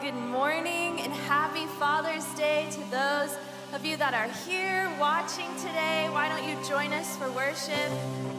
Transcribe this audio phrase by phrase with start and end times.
[0.00, 3.36] Good morning and happy Father's Day to those
[3.72, 6.08] of you that are here watching today.
[6.10, 7.90] Why don't you join us for worship?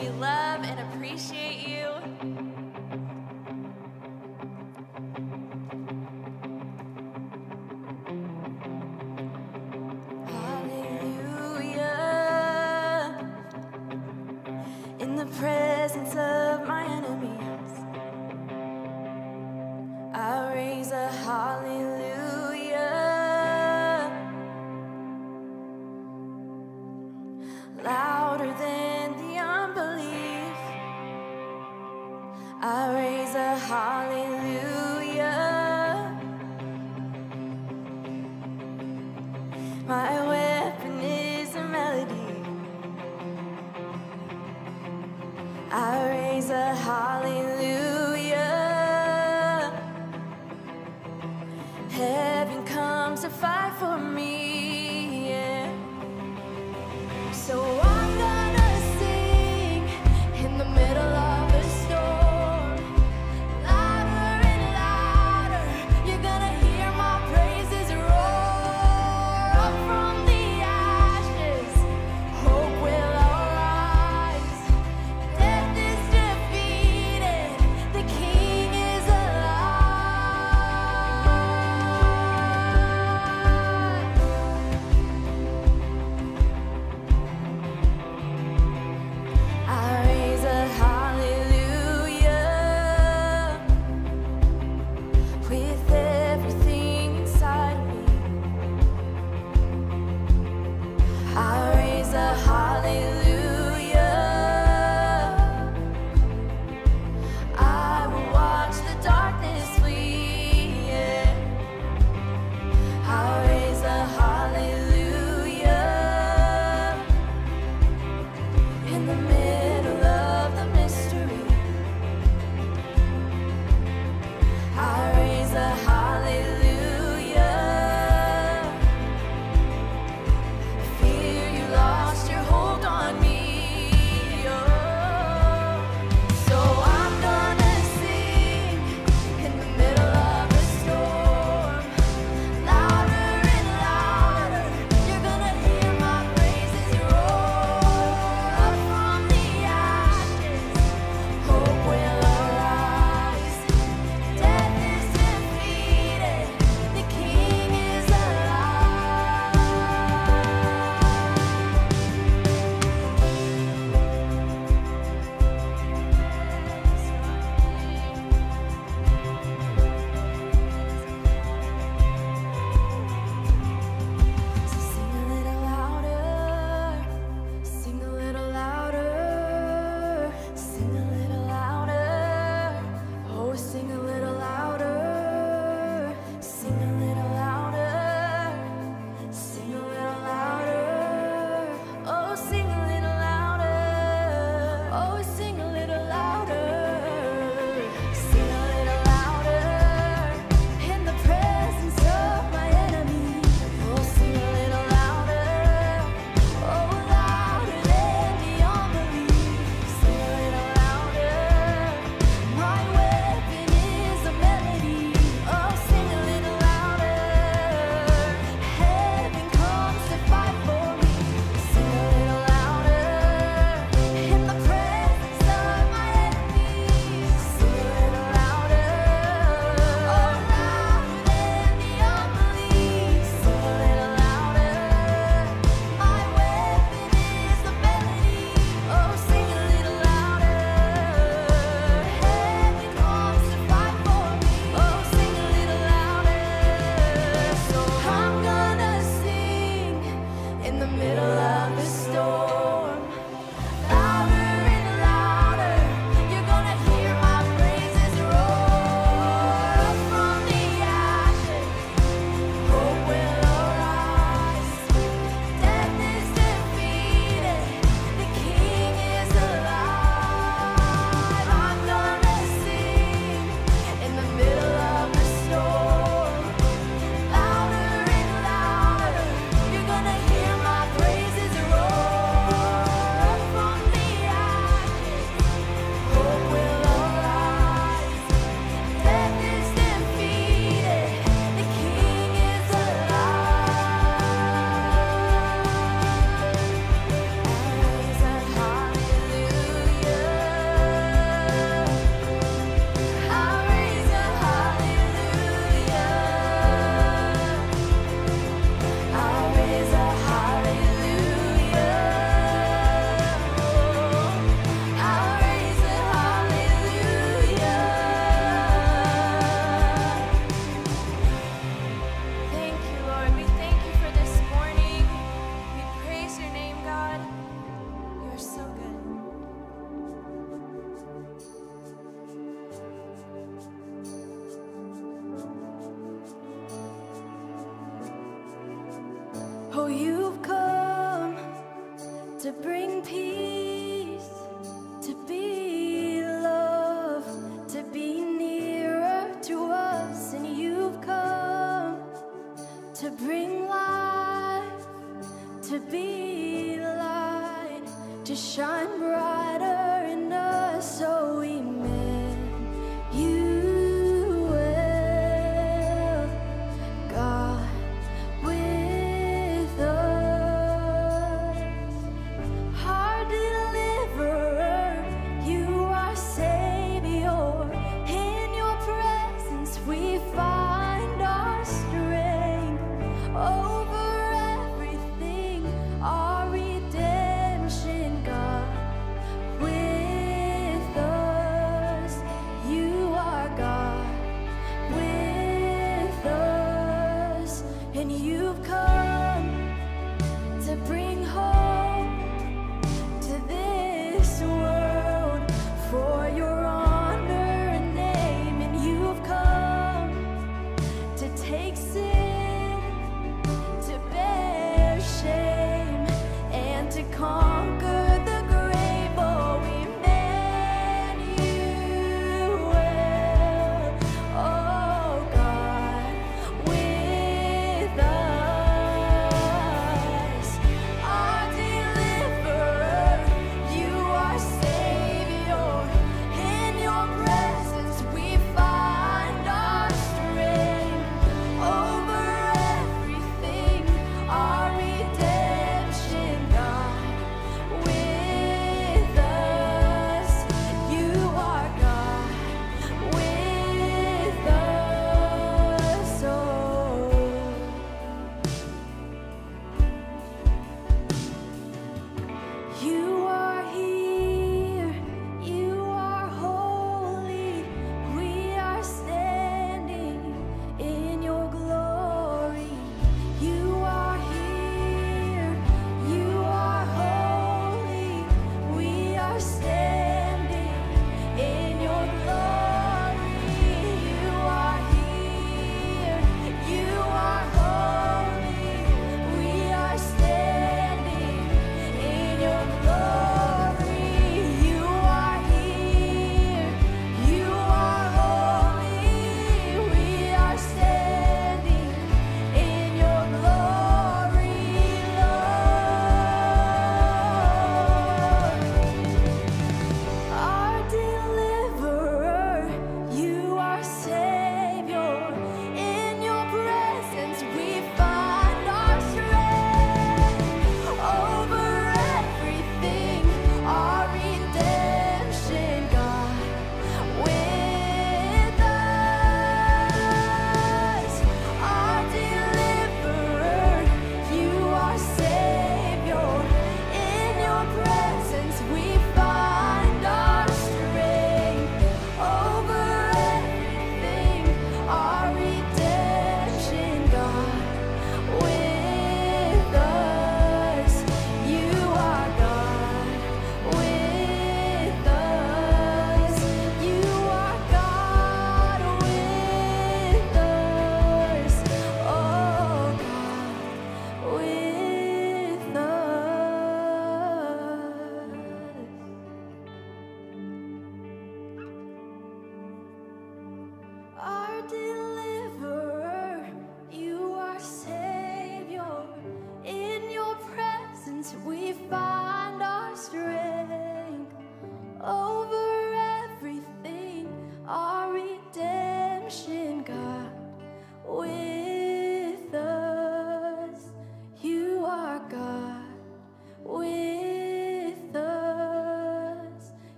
[0.00, 0.78] We love and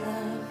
[0.00, 0.43] love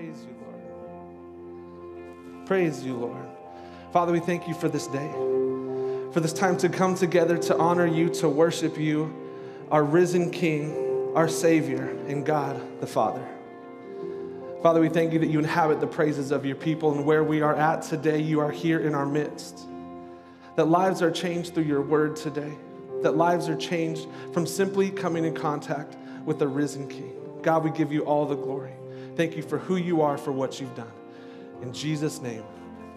[0.00, 0.56] Praise you, Lord.
[2.46, 3.26] Praise you, Lord.
[3.92, 5.10] Father, we thank you for this day,
[6.12, 9.14] for this time to come together to honor you, to worship you,
[9.70, 13.28] our risen King, our Savior, and God the Father.
[14.62, 17.42] Father, we thank you that you inhabit the praises of your people, and where we
[17.42, 19.66] are at today, you are here in our midst.
[20.56, 22.56] That lives are changed through your word today,
[23.02, 27.12] that lives are changed from simply coming in contact with the risen King.
[27.42, 28.72] God, we give you all the glory.
[29.20, 30.90] Thank you for who you are, for what you've done.
[31.60, 32.42] In Jesus' name,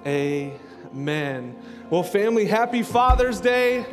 [0.07, 1.53] amen.
[1.89, 3.79] Well, family, happy Father's Day.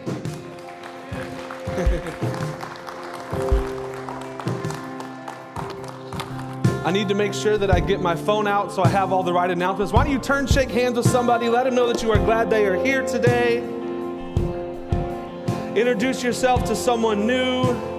[6.86, 9.24] I need to make sure that I get my phone out so I have all
[9.24, 9.92] the right announcements.
[9.92, 12.48] Why don't you turn, shake hands with somebody, let them know that you are glad
[12.48, 13.56] they are here today.
[15.74, 17.89] Introduce yourself to someone new.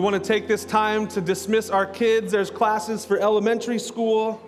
[0.00, 2.32] Want to take this time to dismiss our kids.
[2.32, 4.40] There's classes for elementary school,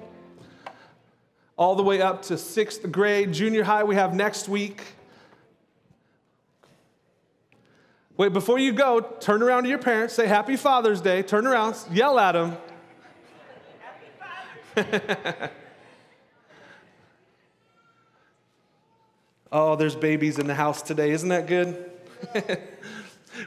[1.57, 3.33] all the way up to sixth grade.
[3.33, 4.83] Junior high, we have next week.
[8.17, 11.77] Wait, before you go, turn around to your parents, say Happy Father's Day, turn around,
[11.91, 12.57] yell at them.
[19.53, 21.11] oh, there's babies in the house today.
[21.11, 21.91] Isn't that good?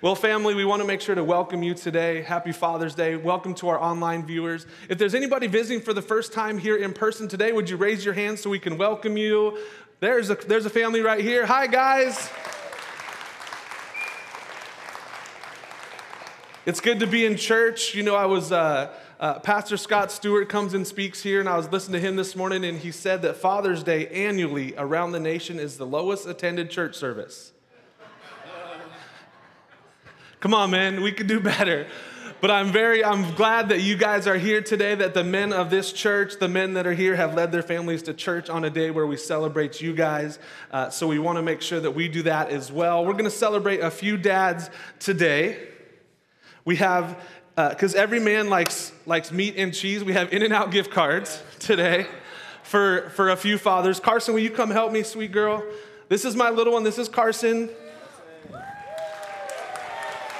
[0.01, 2.21] Well, family, we want to make sure to welcome you today.
[2.21, 3.15] Happy Father's Day.
[3.15, 4.65] Welcome to our online viewers.
[4.89, 8.03] If there's anybody visiting for the first time here in person today, would you raise
[8.03, 9.57] your hand so we can welcome you?
[10.01, 11.45] There's a, there's a family right here.
[11.45, 12.29] Hi, guys.
[16.65, 17.95] It's good to be in church.
[17.95, 21.55] You know, I was, uh, uh, Pastor Scott Stewart comes and speaks here, and I
[21.55, 25.21] was listening to him this morning, and he said that Father's Day annually around the
[25.21, 27.53] nation is the lowest attended church service.
[30.45, 31.87] Come on, man, we could do better.
[32.39, 35.71] But I'm very, I'm glad that you guys are here today, that the men of
[35.71, 38.69] this church, the men that are here, have led their families to church on a
[38.69, 40.37] day where we celebrate you guys.
[40.69, 43.03] Uh, so we want to make sure that we do that as well.
[43.03, 45.67] We're going to celebrate a few dads today.
[46.63, 47.19] We have,
[47.55, 50.91] because uh, every man likes, likes meat and cheese, we have In and Out gift
[50.91, 52.05] cards today
[52.61, 53.99] for, for a few fathers.
[53.99, 55.63] Carson, will you come help me, sweet girl?
[56.07, 56.83] This is my little one.
[56.83, 57.67] This is Carson.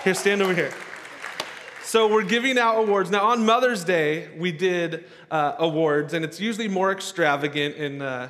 [0.06, 0.72] Here, stand over here.
[1.82, 3.10] So we're giving out awards.
[3.10, 7.78] Now, on Mother's Day, we did uh, awards, and it's usually more extravagant.
[7.78, 8.28] And, uh,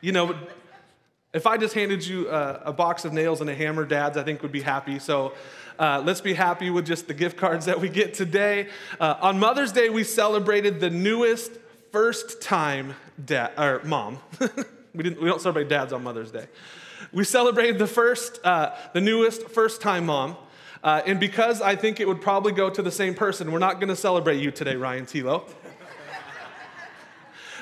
[0.00, 0.36] you know,
[1.34, 4.22] if I just handed you uh, a box of nails and a hammer, dads, I
[4.22, 5.00] think would be happy.
[5.00, 5.32] So
[5.76, 8.68] uh, let's be happy with just the gift cards that we get today.
[9.00, 11.50] Uh, on Mother's Day, we celebrated the newest
[11.90, 14.20] first time dad, or mom.
[14.94, 16.46] we, didn't, we don't celebrate dads on Mother's Day.
[17.10, 20.36] We celebrated the first, uh, the newest first time mom.
[20.82, 23.80] Uh, and because I think it would probably go to the same person, we're not
[23.80, 25.48] going to celebrate you today, Ryan Tilo.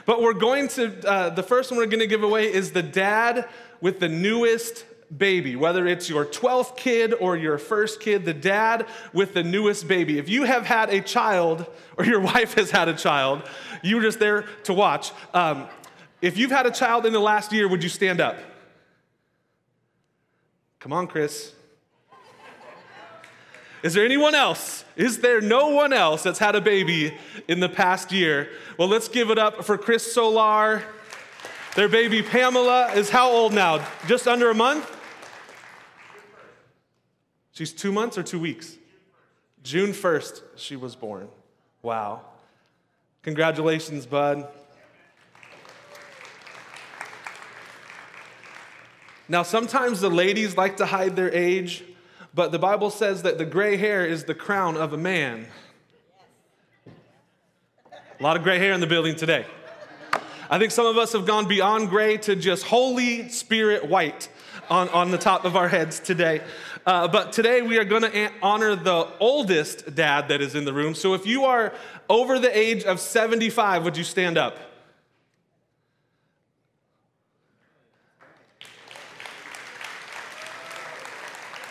[0.07, 2.83] but we're going to, uh, the first one we're going to give away is the
[2.83, 3.49] dad
[3.81, 4.85] with the newest
[5.17, 9.89] baby, whether it's your 12th kid or your first kid, the dad with the newest
[9.89, 10.19] baby.
[10.19, 13.43] If you have had a child or your wife has had a child,
[13.83, 15.13] you were just there to watch.
[15.35, 15.67] Um,
[16.21, 18.37] if you've had a child in the last year, would you stand up?
[20.81, 21.53] Come on, Chris.
[23.83, 24.85] Is there anyone else?
[24.97, 28.49] Is there no one else that's had a baby in the past year?
[28.77, 30.83] Well, let's give it up for Chris Solar.
[31.77, 33.87] Their baby Pamela is how old now?
[34.09, 34.91] Just under a month?
[37.53, 38.77] She's two months or two weeks?
[39.63, 41.29] June 1st, she was born.
[41.83, 42.23] Wow.
[43.23, 44.49] Congratulations, bud.
[49.29, 51.85] Now, sometimes the ladies like to hide their age
[52.39, 55.49] but the Bible says that the gray hair is the crown of a man.
[56.87, 59.45] A lot of gray hair in the building today.
[60.49, 64.29] I think some of us have gone beyond gray to just Holy Spirit white
[64.71, 66.41] on, on the top of our heads today.
[66.87, 70.73] Uh, but today we are going to honor the oldest dad that is in the
[70.73, 70.95] room.
[70.95, 71.75] So if you are
[72.09, 74.57] over the age of 75, would you stand up?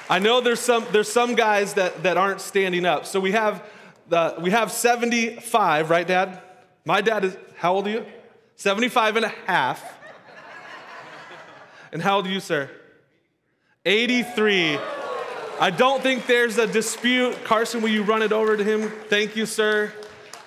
[0.09, 3.05] I know there's some, there's some guys that, that aren't standing up.
[3.05, 3.63] So we have,
[4.07, 6.41] the, we have 75, right, Dad?
[6.85, 8.05] My dad is, how old are you?
[8.55, 9.83] 75 and a half.
[11.91, 12.69] And how old are you, sir?
[13.85, 14.77] 83.
[15.59, 17.43] I don't think there's a dispute.
[17.43, 18.89] Carson, will you run it over to him?
[19.09, 19.91] Thank you, sir.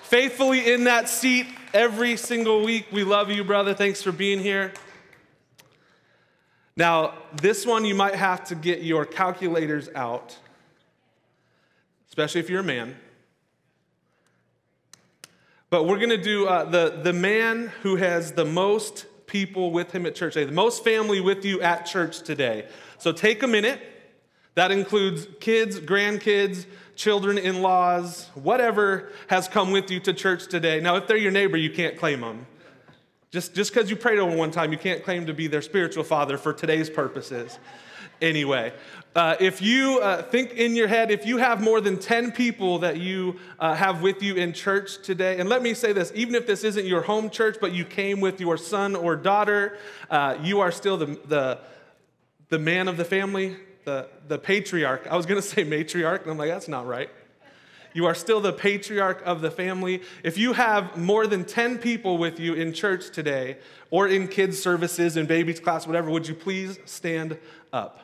[0.03, 2.87] Faithfully in that seat every single week.
[2.91, 3.73] We love you, brother.
[3.73, 4.73] Thanks for being here.
[6.75, 10.37] Now, this one you might have to get your calculators out,
[12.09, 12.95] especially if you're a man.
[15.69, 19.91] But we're going to do uh, the, the man who has the most people with
[19.91, 22.67] him at church today, the most family with you at church today.
[22.97, 23.81] So take a minute.
[24.55, 30.81] That includes kids, grandkids, children in laws, whatever has come with you to church today.
[30.81, 32.45] Now, if they're your neighbor, you can't claim them.
[33.31, 36.03] Just because just you prayed over one time, you can't claim to be their spiritual
[36.03, 37.59] father for today's purposes.
[38.21, 38.73] Anyway,
[39.15, 42.79] uh, if you uh, think in your head, if you have more than 10 people
[42.79, 46.35] that you uh, have with you in church today, and let me say this even
[46.35, 49.77] if this isn't your home church, but you came with your son or daughter,
[50.09, 51.57] uh, you are still the, the,
[52.49, 55.07] the man of the family, the, the patriarch.
[55.07, 57.09] I was going to say matriarch, and I'm like, that's not right.
[57.93, 60.01] You are still the patriarch of the family.
[60.23, 63.57] If you have more than 10 people with you in church today,
[63.89, 67.37] or in kids' services, in babies' class, whatever, would you please stand
[67.73, 67.99] up?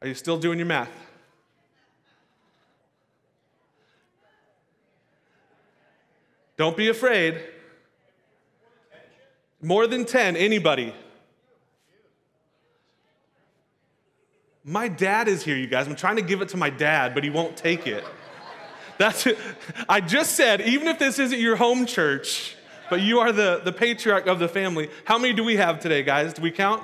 [0.00, 0.90] Are you still doing your math?
[6.56, 7.40] Don't be afraid.
[9.60, 10.92] More than 10, anybody?
[14.64, 15.88] My dad is here, you guys.
[15.88, 18.04] I'm trying to give it to my dad, but he won't take it.
[18.96, 19.36] That's it.
[19.88, 22.54] I just said, even if this isn't your home church,
[22.88, 26.04] but you are the, the patriarch of the family, how many do we have today,
[26.04, 26.32] guys?
[26.32, 26.80] Do we count?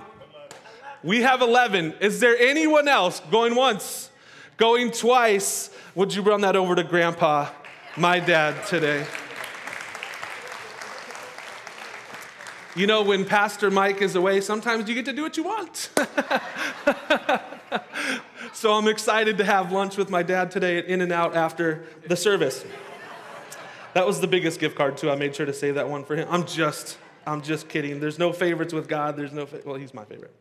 [1.04, 1.94] We have 11.
[2.00, 4.10] Is there anyone else going once,
[4.56, 5.70] going twice?
[5.94, 7.48] Would you run that over to Grandpa,
[7.96, 9.06] my dad, today?
[12.74, 15.90] You know, when Pastor Mike is away, sometimes you get to do what you want.
[18.52, 21.84] so I'm excited to have lunch with my dad today at In and Out after
[22.06, 22.64] the service.
[23.94, 25.10] That was the biggest gift card too.
[25.10, 26.28] I made sure to save that one for him.
[26.30, 28.00] I'm just, I'm just kidding.
[28.00, 29.16] There's no favorites with God.
[29.16, 30.34] There's no, fa- well, he's my favorite.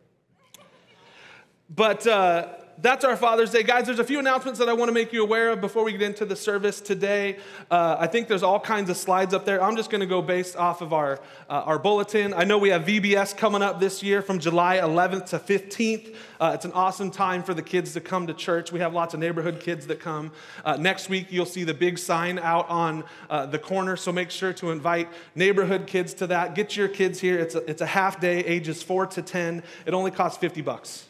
[1.74, 2.48] But uh,
[2.80, 3.64] that's our Father's Day.
[3.64, 5.90] Guys, there's a few announcements that I want to make you aware of before we
[5.90, 7.38] get into the service today.
[7.70, 9.60] Uh, I think there's all kinds of slides up there.
[9.60, 12.32] I'm just going to go based off of our, uh, our bulletin.
[12.32, 16.14] I know we have VBS coming up this year from July 11th to 15th.
[16.38, 18.70] Uh, it's an awesome time for the kids to come to church.
[18.70, 20.30] We have lots of neighborhood kids that come.
[20.64, 24.30] Uh, next week, you'll see the big sign out on uh, the corner, so make
[24.30, 26.54] sure to invite neighborhood kids to that.
[26.54, 27.40] Get your kids here.
[27.40, 29.64] It's a, it's a half day, ages 4 to 10.
[29.84, 31.07] It only costs 50 bucks.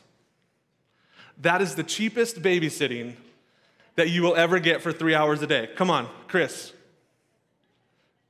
[1.40, 3.14] That is the cheapest babysitting
[3.94, 5.68] that you will ever get for three hours a day.
[5.76, 6.72] Come on, Chris.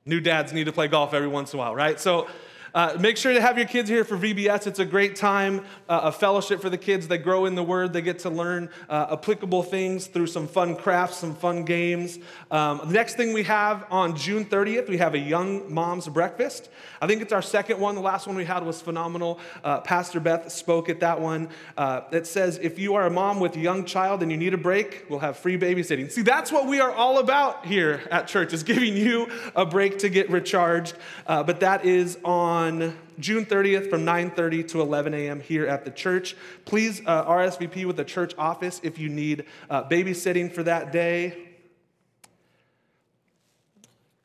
[0.04, 2.00] New dads need to play golf every once in a while, right?
[2.00, 2.28] So
[2.74, 4.66] uh, make sure to have your kids here for VBS.
[4.66, 7.09] It's a great time uh, of fellowship for the kids.
[7.09, 7.92] They grow in the Word.
[7.92, 12.18] They get to learn uh, applicable things through some fun crafts, some fun games.
[12.50, 16.68] Um, the next thing we have on June 30th, we have a Young Mom's Breakfast.
[17.00, 17.94] I think it's our second one.
[17.94, 19.40] The last one we had was phenomenal.
[19.62, 21.48] Uh, Pastor Beth spoke at that one.
[21.76, 24.54] Uh, it says, if you are a mom with a young child and you need
[24.54, 26.11] a break, we'll have free babysitting.
[26.11, 29.98] See, that's what we are all about here at church, is giving you a break
[30.00, 30.94] to get recharged.
[31.26, 35.40] Uh, but that is on on June 30th from 9:30 to 11 a.m.
[35.40, 36.34] here at the church.
[36.64, 41.44] Please uh, RSVP with the church office if you need uh, babysitting for that day.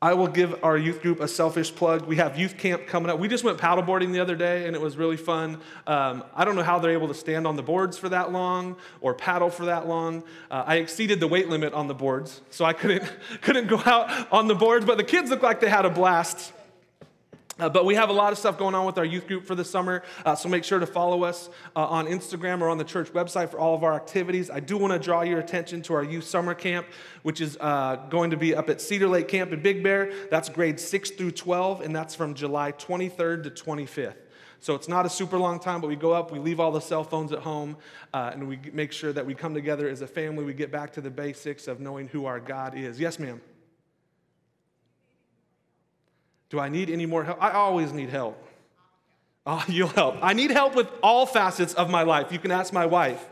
[0.02, 2.06] I will give our youth group a selfish plug.
[2.06, 3.18] We have youth camp coming up.
[3.18, 5.60] We just went paddleboarding the other day, and it was really fun.
[5.86, 8.76] Um, I don't know how they're able to stand on the boards for that long
[9.00, 10.24] or paddle for that long.
[10.50, 13.04] Uh, I exceeded the weight limit on the boards, so I couldn't
[13.42, 14.84] couldn't go out on the boards.
[14.84, 16.52] But the kids looked like they had a blast.
[17.58, 19.54] Uh, but we have a lot of stuff going on with our youth group for
[19.54, 22.84] the summer, uh, so make sure to follow us uh, on Instagram or on the
[22.84, 24.50] church website for all of our activities.
[24.50, 26.86] I do want to draw your attention to our youth summer camp,
[27.22, 30.12] which is uh, going to be up at Cedar Lake Camp in Big Bear.
[30.30, 34.16] That's grades 6 through 12, and that's from July 23rd to 25th.
[34.58, 36.80] So it's not a super long time, but we go up, we leave all the
[36.80, 37.76] cell phones at home,
[38.12, 40.42] uh, and we make sure that we come together as a family.
[40.42, 42.98] We get back to the basics of knowing who our God is.
[42.98, 43.40] Yes, ma'am.
[46.50, 47.42] Do I need any more help?
[47.42, 48.40] I always need help.
[49.46, 50.16] Oh, you'll help.
[50.22, 52.32] I need help with all facets of my life.
[52.32, 53.28] You can ask my wife.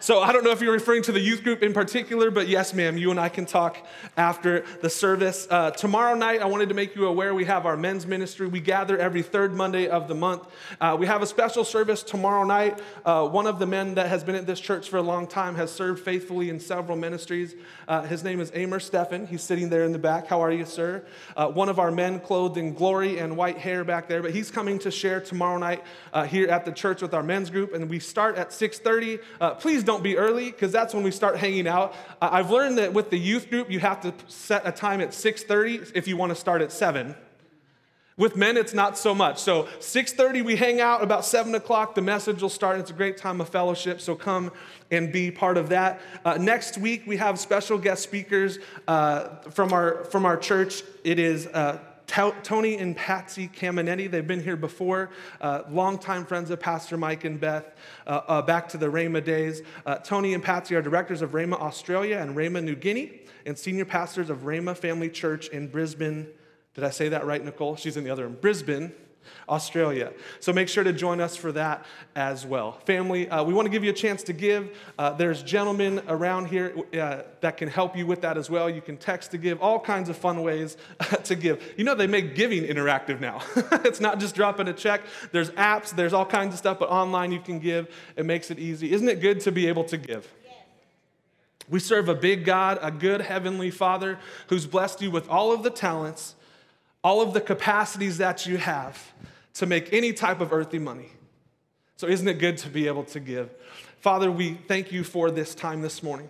[0.00, 2.74] So I don't know if you're referring to the youth group in particular, but yes,
[2.74, 3.78] ma'am, you and I can talk
[4.18, 5.46] after the service.
[5.48, 8.46] Uh, tomorrow night, I wanted to make you aware we have our men's ministry.
[8.46, 10.46] We gather every third Monday of the month.
[10.82, 12.78] Uh, we have a special service tomorrow night.
[13.06, 15.54] Uh, one of the men that has been at this church for a long time
[15.54, 17.54] has served faithfully in several ministries.
[17.88, 19.26] Uh, his name is Amer Steffen.
[19.26, 20.26] He's sitting there in the back.
[20.26, 21.06] How are you, sir?
[21.36, 24.50] Uh, one of our men clothed in glory and white hair back there, but he's
[24.50, 25.82] coming to share tomorrow night
[26.12, 29.20] uh, here at the church with our men's group, and we start at 6:30.
[29.58, 31.94] please don't be early because that's when we start hanging out.
[32.20, 35.92] I've learned that with the youth group, you have to set a time at 6:30
[35.94, 37.14] if you want to start at 7.
[38.18, 39.38] With men, it's not so much.
[39.38, 41.02] So 6:30, we hang out.
[41.02, 42.78] About seven o'clock, the message will start.
[42.80, 44.00] It's a great time of fellowship.
[44.00, 44.52] So come
[44.90, 46.00] and be part of that.
[46.24, 50.82] Uh, next week, we have special guest speakers uh, from our from our church.
[51.04, 51.46] It is.
[52.06, 57.40] Tony and Patsy Caminetti, they've been here before, uh, longtime friends of Pastor Mike and
[57.40, 57.74] Beth,
[58.06, 59.62] uh, uh, back to the Rhema days.
[59.84, 63.84] Uh, Tony and Patsy are directors of Rhema Australia and Rhema New Guinea, and senior
[63.84, 66.28] pastors of Rhema Family Church in Brisbane.
[66.74, 67.76] Did I say that right, Nicole?
[67.76, 68.36] She's in the other room.
[68.40, 68.92] Brisbane,
[69.48, 70.12] Australia.
[70.40, 71.84] So make sure to join us for that
[72.14, 72.72] as well.
[72.86, 74.76] Family, uh, we want to give you a chance to give.
[74.98, 78.68] Uh, there's gentlemen around here uh, that can help you with that as well.
[78.68, 80.76] You can text to give, all kinds of fun ways
[81.24, 81.62] to give.
[81.76, 83.42] You know, they make giving interactive now.
[83.84, 87.32] it's not just dropping a check, there's apps, there's all kinds of stuff, but online
[87.32, 87.88] you can give.
[88.16, 88.92] It makes it easy.
[88.92, 90.32] Isn't it good to be able to give?
[91.68, 95.62] We serve a big God, a good heavenly Father who's blessed you with all of
[95.62, 96.35] the talents
[97.06, 99.12] all of the capacities that you have
[99.54, 101.08] to make any type of earthly money.
[101.94, 103.48] So, isn't it good to be able to give?
[104.00, 106.28] Father, we thank you for this time this morning.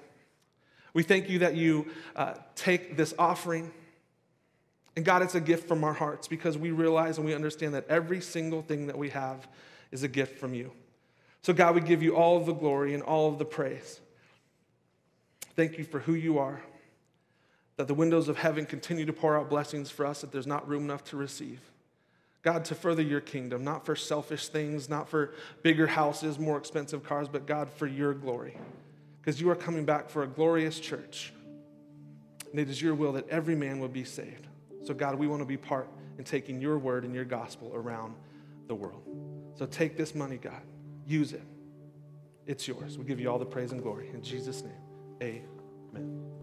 [0.93, 3.73] We thank you that you uh, take this offering.
[4.97, 7.87] And God, it's a gift from our hearts because we realize and we understand that
[7.89, 9.49] every single thing that we have
[9.93, 10.73] is a gift from you.
[11.41, 13.99] So, God, we give you all of the glory and all of the praise.
[15.55, 16.61] Thank you for who you are
[17.77, 20.67] that the windows of heaven continue to pour out blessings for us that there's not
[20.67, 21.61] room enough to receive.
[22.43, 27.03] God, to further your kingdom, not for selfish things, not for bigger houses, more expensive
[27.03, 28.57] cars, but God, for your glory.
[29.21, 31.33] Because you are coming back for a glorious church.
[32.51, 34.47] And it is your will that every man will be saved.
[34.85, 38.15] So, God, we want to be part in taking your word and your gospel around
[38.69, 39.03] the world.
[39.57, 40.63] So, take this money, God,
[41.05, 41.43] use it.
[42.47, 42.97] It's yours.
[42.97, 44.11] We give you all the praise and glory.
[44.15, 45.43] In Jesus' name,
[45.93, 46.36] amen.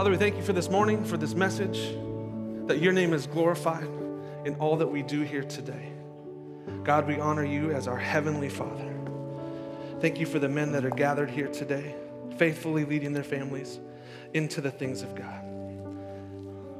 [0.00, 1.94] Father, we thank you for this morning, for this message,
[2.68, 3.86] that your name is glorified
[4.46, 5.92] in all that we do here today.
[6.84, 8.94] God, we honor you as our heavenly Father.
[10.00, 11.94] Thank you for the men that are gathered here today,
[12.38, 13.78] faithfully leading their families
[14.32, 15.44] into the things of God.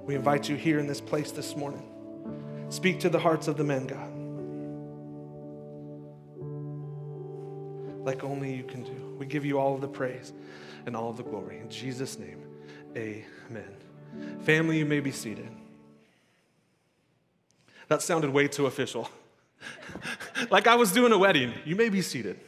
[0.07, 1.87] We invite you here in this place this morning.
[2.71, 4.15] Speak to the hearts of the men, God,
[8.03, 9.15] like only you can do.
[9.19, 10.33] We give you all of the praise
[10.87, 11.59] and all of the glory.
[11.59, 12.47] In Jesus' name,
[12.97, 13.77] amen.
[14.43, 15.49] Family, you may be seated.
[17.89, 19.09] That sounded way too official.
[20.51, 21.53] like I was doing a wedding.
[21.65, 22.39] You may be seated.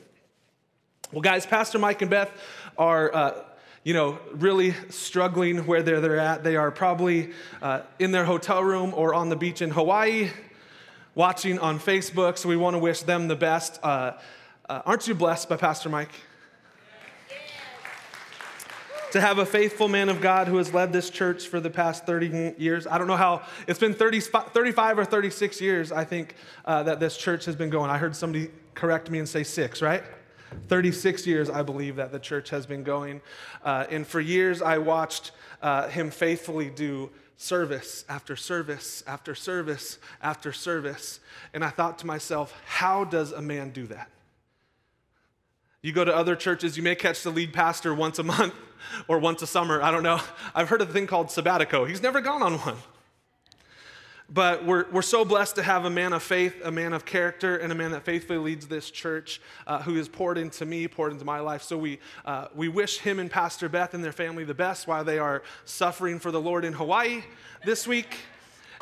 [1.12, 2.30] Well, guys, Pastor Mike and Beth
[2.76, 3.14] are.
[3.14, 3.44] Uh,
[3.84, 6.44] you know, really struggling where they're, they're at.
[6.44, 10.30] They are probably uh, in their hotel room or on the beach in Hawaii,
[11.16, 12.38] watching on Facebook.
[12.38, 13.80] So we want to wish them the best.
[13.82, 14.12] Uh,
[14.68, 16.12] uh, aren't you blessed by Pastor Mike?
[19.12, 22.06] To have a faithful man of God who has led this church for the past
[22.06, 22.86] 30 years.
[22.86, 26.34] I don't know how, it's been 30, 35 or 36 years, I think,
[26.64, 27.90] uh, that this church has been going.
[27.90, 30.02] I heard somebody correct me and say six, right?
[30.68, 33.20] 36 years, I believe, that the church has been going.
[33.62, 39.98] Uh, and for years, I watched uh, him faithfully do service after service after service
[40.22, 41.20] after service.
[41.52, 44.08] And I thought to myself, how does a man do that?
[45.82, 48.54] You go to other churches, you may catch the lead pastor once a month
[49.08, 49.82] or once a summer.
[49.82, 50.20] I don't know.
[50.54, 51.88] I've heard of a thing called sabbatico.
[51.88, 52.76] He's never gone on one.
[54.32, 57.56] But we're, we're so blessed to have a man of faith, a man of character,
[57.56, 61.12] and a man that faithfully leads this church uh, who has poured into me, poured
[61.12, 61.62] into my life.
[61.62, 65.02] So we, uh, we wish him and Pastor Beth and their family the best while
[65.02, 67.24] they are suffering for the Lord in Hawaii
[67.64, 68.16] this week.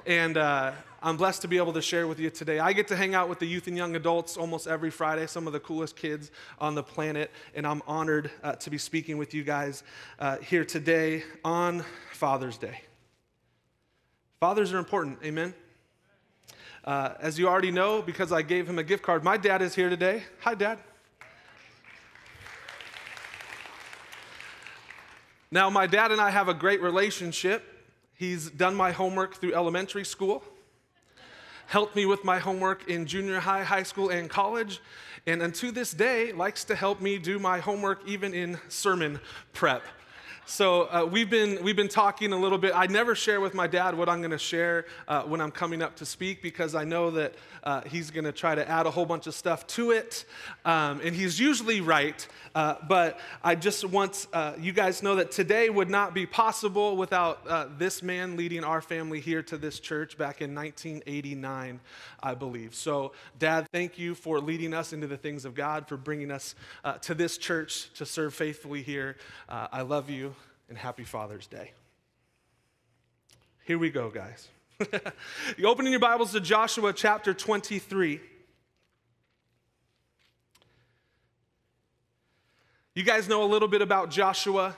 [0.07, 0.73] And uh,
[1.03, 2.59] I'm blessed to be able to share with you today.
[2.59, 5.47] I get to hang out with the youth and young adults almost every Friday, some
[5.47, 7.31] of the coolest kids on the planet.
[7.55, 9.83] And I'm honored uh, to be speaking with you guys
[10.19, 12.83] uh, here today on Father's Day.
[14.41, 15.55] Fathers are important, amen?
[16.85, 19.75] Uh, as you already know, because I gave him a gift card, my dad is
[19.75, 20.23] here today.
[20.41, 20.79] Hi, Dad.
[25.51, 27.65] Now, my dad and I have a great relationship.
[28.15, 30.45] He's done my homework through elementary school,
[31.71, 34.81] helped me with my homework in junior high, high school, and college,
[35.29, 39.21] and unto this day likes to help me do my homework even in sermon
[39.53, 39.85] prep.
[40.47, 42.73] So uh, we've been we've been talking a little bit.
[42.75, 45.81] I never share with my dad what I'm going to share uh, when I'm coming
[45.81, 47.35] up to speak because I know that
[47.65, 50.25] uh, he's going to try to add a whole bunch of stuff to it,
[50.65, 52.27] um, and he's usually right.
[52.55, 56.97] Uh, but I just want uh, you guys know that today would not be possible
[56.97, 61.81] without uh, this man leading our family here to this church back in 1989,
[62.23, 62.75] I believe.
[62.75, 66.55] So, Dad, thank you for leading us into the things of God, for bringing us
[67.03, 69.17] to this church to serve faithfully here.
[69.49, 70.35] I love you
[70.69, 71.73] and happy Father's Day.
[73.65, 74.49] Here we go, guys.
[75.59, 78.21] you open in your Bibles to Joshua chapter 23.
[82.95, 84.75] You guys know a little bit about Joshua.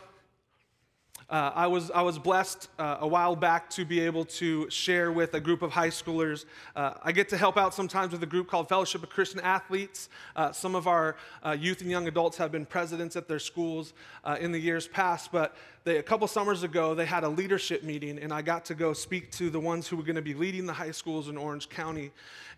[1.32, 5.10] Uh, I, was, I was blessed uh, a while back to be able to share
[5.10, 6.44] with a group of high schoolers.
[6.76, 10.10] Uh, I get to help out sometimes with a group called Fellowship of Christian Athletes.
[10.36, 13.94] Uh, some of our uh, youth and young adults have been presidents at their schools
[14.24, 17.82] uh, in the years past, but they, a couple summers ago, they had a leadership
[17.82, 20.34] meeting, and I got to go speak to the ones who were going to be
[20.34, 22.10] leading the high schools in Orange County.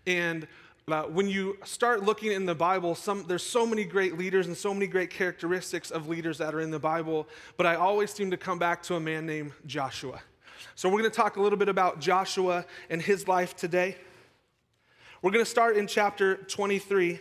[0.05, 0.49] And
[0.87, 4.57] uh, when you start looking in the Bible, some, there's so many great leaders and
[4.57, 7.27] so many great characteristics of leaders that are in the Bible,
[7.57, 10.21] but I always seem to come back to a man named Joshua.
[10.75, 13.97] So we're going to talk a little bit about Joshua and his life today.
[15.23, 17.19] We're going to start in chapter 23.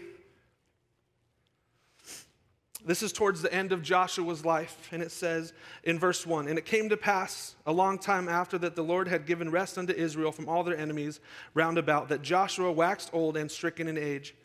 [2.86, 5.54] This is towards the end of Joshua's life, and it says
[5.84, 9.08] in verse 1 And it came to pass a long time after that the Lord
[9.08, 11.22] had given rest unto Israel from all their enemies
[11.54, 14.36] round about, that Joshua waxed old and stricken in age.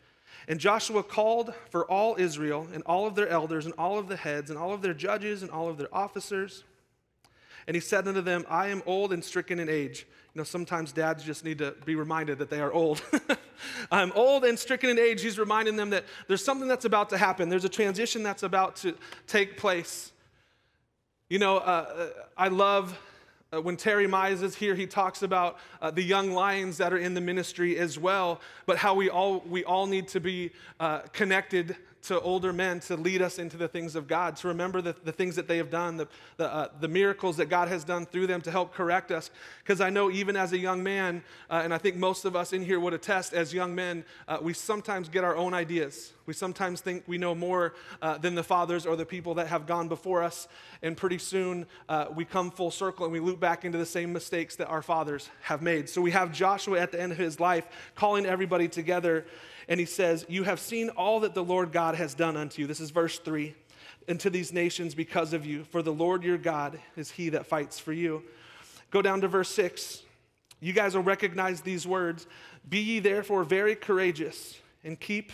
[0.47, 4.15] And Joshua called for all Israel, and all of their elders, and all of the
[4.15, 6.63] heads, and all of their judges, and all of their officers.
[7.67, 10.07] And he said unto them, I am old and stricken in age.
[10.39, 13.01] Know, sometimes dads just need to be reminded that they are old.
[13.91, 15.21] I'm old and stricken in age.
[15.21, 17.49] He's reminding them that there's something that's about to happen.
[17.49, 18.95] There's a transition that's about to
[19.27, 20.13] take place.
[21.29, 22.97] You know, uh, uh I love
[23.51, 26.97] uh, when Terry Mize is here, he talks about uh, the young lions that are
[26.97, 30.99] in the ministry as well, but how we all, we all need to be uh,
[31.11, 34.95] connected to older men to lead us into the things of God, to remember the,
[35.03, 38.05] the things that they have done, the, the, uh, the miracles that God has done
[38.05, 39.29] through them to help correct us.
[39.63, 42.53] Because I know even as a young man, uh, and I think most of us
[42.53, 46.13] in here would attest, as young men, uh, we sometimes get our own ideas.
[46.25, 49.65] We sometimes think we know more uh, than the fathers or the people that have
[49.65, 50.47] gone before us.
[50.83, 54.13] And pretty soon uh, we come full circle and we loop back into the same
[54.13, 55.89] mistakes that our fathers have made.
[55.89, 59.25] So we have Joshua at the end of his life calling everybody together.
[59.69, 62.67] And he says, You have seen all that the Lord God has done unto you.
[62.67, 63.55] This is verse 3
[64.07, 65.63] into these nations because of you.
[65.63, 68.23] For the Lord your God is he that fights for you.
[68.89, 70.01] Go down to verse 6.
[70.59, 72.25] You guys will recognize these words.
[72.67, 75.31] Be ye therefore very courageous and keep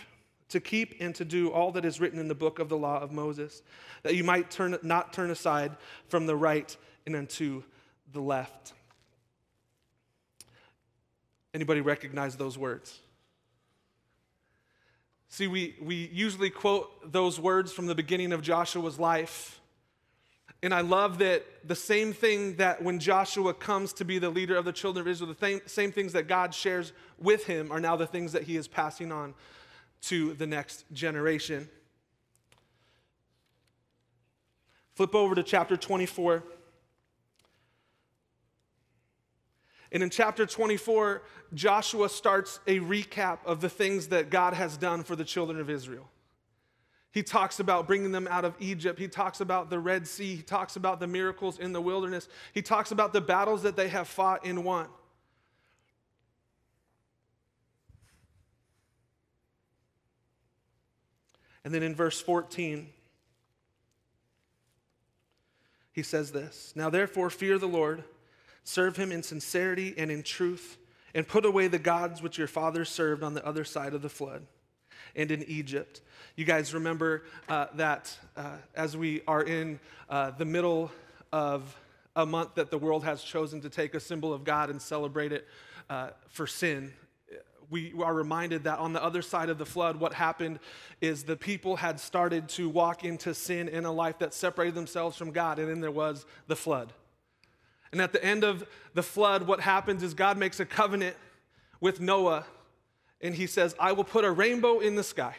[0.50, 3.00] to keep and to do all that is written in the book of the law
[3.00, 3.64] of Moses,
[4.04, 5.72] that you might turn, not turn aside
[6.08, 6.76] from the right
[7.08, 7.64] and unto
[8.14, 8.74] the left.
[11.54, 13.00] Anybody recognize those words?
[15.30, 19.60] See, we, we usually quote those words from the beginning of Joshua's life.
[20.64, 24.56] And I love that the same thing that when Joshua comes to be the leader
[24.56, 27.80] of the children of Israel, the same, same things that God shares with him are
[27.80, 29.34] now the things that he is passing on
[30.04, 31.70] to the next generation.
[34.96, 36.44] Flip over to chapter 24.
[39.96, 41.22] And in chapter 24,
[41.54, 45.70] Joshua starts a recap of the things that God has done for the children of
[45.70, 46.10] Israel.
[47.14, 49.00] He talks about bringing them out of Egypt.
[49.00, 50.36] He talks about the Red Sea.
[50.36, 52.28] He talks about the miracles in the wilderness.
[52.54, 54.88] He talks about the battles that they have fought and won.
[61.64, 62.89] And then in verse 14,
[65.93, 68.04] he says this Now therefore, fear the Lord,
[68.66, 70.78] serve him in sincerity and in truth,
[71.13, 74.09] and put away the gods which your fathers served on the other side of the
[74.09, 74.45] flood
[75.16, 76.01] and in Egypt.
[76.36, 80.91] You guys remember uh, that uh, as we are in uh, the middle
[81.32, 81.80] of
[82.18, 85.32] a month that the world has chosen to take a symbol of God and celebrate
[85.32, 85.47] it
[85.89, 86.91] uh, for sin
[87.70, 90.59] we are reminded that on the other side of the flood, what happened
[91.01, 95.18] is the people had started to walk into sin in a life that separated themselves
[95.18, 96.93] from God, and then there was the flood.
[97.96, 101.16] And at the end of the flood, what happens is God makes a covenant
[101.80, 102.46] with Noah,
[103.22, 105.38] and he says, I will put a rainbow in the sky.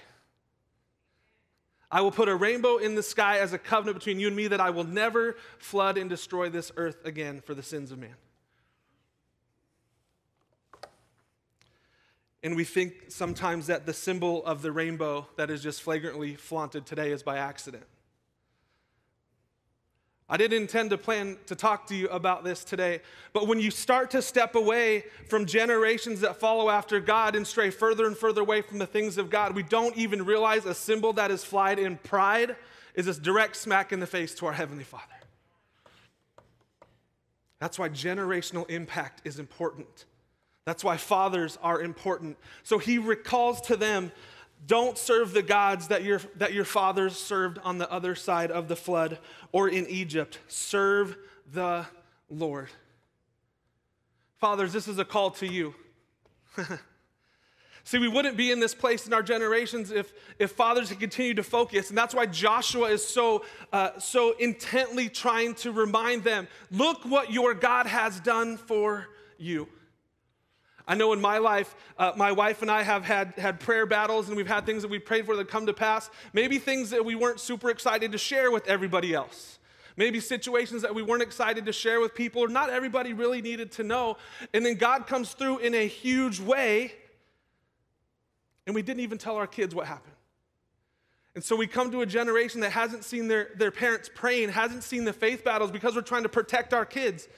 [1.91, 4.47] I will put a rainbow in the sky as a covenant between you and me
[4.47, 8.17] that I will never flood and destroy this earth again for the sins of man.
[12.43, 16.87] And we think sometimes that the symbol of the rainbow that is just flagrantly flaunted
[16.87, 17.85] today is by accident.
[20.29, 23.01] I didn't intend to plan to talk to you about this today,
[23.33, 27.71] but when you start to step away from generations that follow after God and stray
[27.71, 31.13] further and further away from the things of God, we don't even realize a symbol
[31.13, 32.57] that is flied in pride
[32.97, 35.05] is this direct smack in the face to our Heavenly Father.
[37.61, 40.07] That's why generational impact is important.
[40.65, 42.37] That's why fathers are important.
[42.65, 44.11] So he recalls to them
[44.65, 48.69] don't serve the gods that your, that your fathers served on the other side of
[48.69, 49.19] the flood
[49.53, 50.39] or in Egypt.
[50.49, 51.17] Serve
[51.53, 51.87] the
[52.29, 52.69] Lord.
[54.39, 55.75] Fathers, this is a call to you.
[57.85, 61.37] See, we wouldn't be in this place in our generations if, if fathers had continued
[61.37, 61.89] to focus.
[61.89, 67.31] And that's why Joshua is so, uh, so intently trying to remind them look what
[67.31, 69.07] your God has done for
[69.39, 69.69] you.
[70.89, 74.29] I know in my life, uh, my wife and I have had, had prayer battles
[74.29, 76.11] and we've had things that we prayed for that come to pass.
[76.33, 79.59] Maybe things that we weren't super excited to share with everybody else.
[79.97, 83.73] Maybe situations that we weren't excited to share with people or not everybody really needed
[83.73, 84.17] to know.
[84.55, 86.93] And then God comes through in a huge way
[88.67, 90.13] and we didn't even tell our kids what happened.
[91.35, 94.83] And so we come to a generation that hasn't seen their, their parents praying, hasn't
[94.83, 97.29] seen the faith battles because we're trying to protect our kids.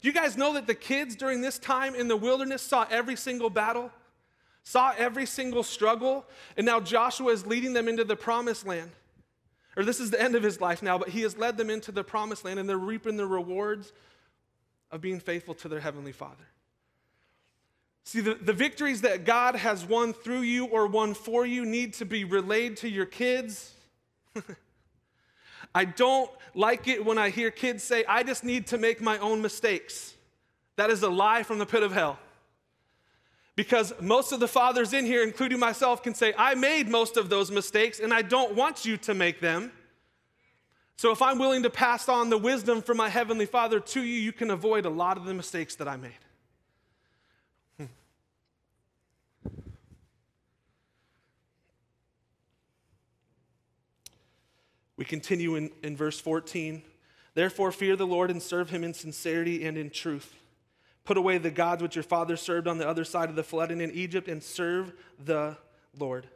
[0.00, 3.16] Do you guys know that the kids during this time in the wilderness saw every
[3.16, 3.90] single battle,
[4.62, 6.24] saw every single struggle,
[6.56, 8.90] and now Joshua is leading them into the promised land?
[9.76, 11.92] Or this is the end of his life now, but he has led them into
[11.92, 13.92] the promised land and they're reaping the rewards
[14.90, 16.46] of being faithful to their heavenly Father.
[18.04, 21.92] See, the, the victories that God has won through you or won for you need
[21.94, 23.74] to be relayed to your kids.
[25.74, 29.18] I don't like it when I hear kids say, I just need to make my
[29.18, 30.14] own mistakes.
[30.76, 32.18] That is a lie from the pit of hell.
[33.56, 37.28] Because most of the fathers in here, including myself, can say, I made most of
[37.28, 39.72] those mistakes and I don't want you to make them.
[40.96, 44.14] So if I'm willing to pass on the wisdom from my Heavenly Father to you,
[44.14, 46.12] you can avoid a lot of the mistakes that I made.
[54.98, 56.82] We continue in, in verse 14.
[57.34, 60.34] Therefore, fear the Lord and serve him in sincerity and in truth.
[61.04, 63.70] Put away the gods which your fathers served on the other side of the flood
[63.70, 64.92] and in Egypt, and serve
[65.24, 65.56] the
[65.96, 66.28] Lord.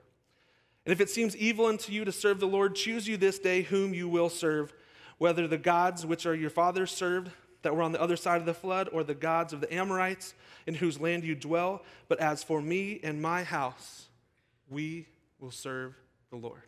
[0.87, 3.63] And if it seems evil unto you to serve the Lord, choose you this day
[3.63, 4.73] whom you will serve,
[5.19, 7.31] whether the gods which are your fathers served
[7.63, 10.35] that were on the other side of the flood, or the gods of the Amorites
[10.67, 11.83] in whose land you dwell.
[12.09, 14.07] But as for me and my house,
[14.71, 15.07] we
[15.39, 15.95] will serve
[16.31, 16.63] the Lord.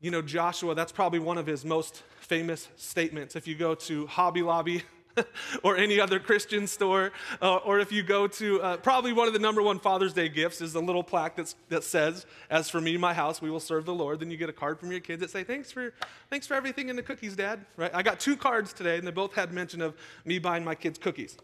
[0.00, 3.34] You know, Joshua, that's probably one of his most famous statements.
[3.34, 4.82] If you go to Hobby Lobby,
[5.64, 7.10] or any other Christian store,
[7.42, 10.28] uh, or if you go to uh, probably one of the number one Father's Day
[10.28, 13.58] gifts is a little plaque that's, that says, "As for me, my house, we will
[13.58, 15.92] serve the Lord." Then you get a card from your kids that say, "Thanks for,
[16.30, 17.92] thanks for everything in the cookies, Dad." Right?
[17.92, 20.98] I got two cards today, and they both had mention of me buying my kids
[20.98, 21.36] cookies.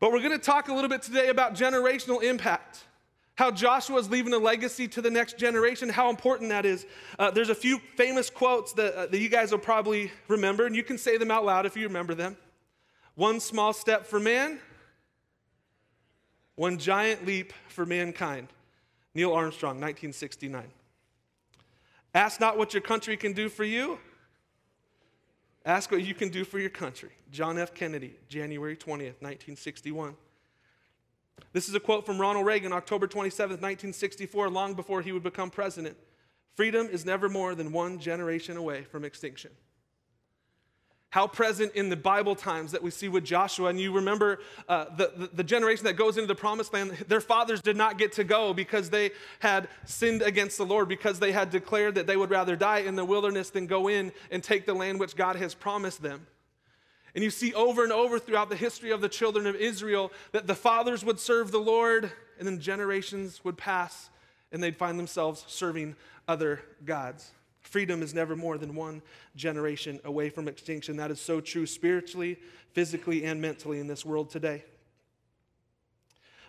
[0.00, 2.84] But we're going to talk a little bit today about generational impact
[3.36, 6.86] how Joshua is leaving a legacy to the next generation, how important that is.
[7.18, 10.76] Uh, there's a few famous quotes that, uh, that you guys will probably remember, and
[10.76, 12.36] you can say them out loud if you remember them.
[13.16, 14.60] One small step for man,
[16.54, 18.48] one giant leap for mankind.
[19.14, 20.64] Neil Armstrong, 1969.
[22.14, 23.98] Ask not what your country can do for you,
[25.64, 27.10] ask what you can do for your country.
[27.32, 27.74] John F.
[27.74, 30.14] Kennedy, January 20th, 1961.
[31.54, 35.50] This is a quote from Ronald Reagan, October 27, 1964, long before he would become
[35.50, 35.96] president.
[36.56, 39.52] Freedom is never more than one generation away from extinction.
[41.10, 44.86] How present in the Bible times that we see with Joshua, and you remember uh,
[44.96, 48.10] the, the, the generation that goes into the promised land, their fathers did not get
[48.14, 52.16] to go because they had sinned against the Lord, because they had declared that they
[52.16, 55.36] would rather die in the wilderness than go in and take the land which God
[55.36, 56.26] has promised them.
[57.14, 60.46] And you see over and over throughout the history of the children of Israel that
[60.46, 64.10] the fathers would serve the Lord, and then generations would pass,
[64.50, 65.94] and they'd find themselves serving
[66.26, 67.30] other gods.
[67.60, 69.00] Freedom is never more than one
[69.36, 70.96] generation away from extinction.
[70.96, 72.36] That is so true spiritually,
[72.72, 74.64] physically, and mentally in this world today.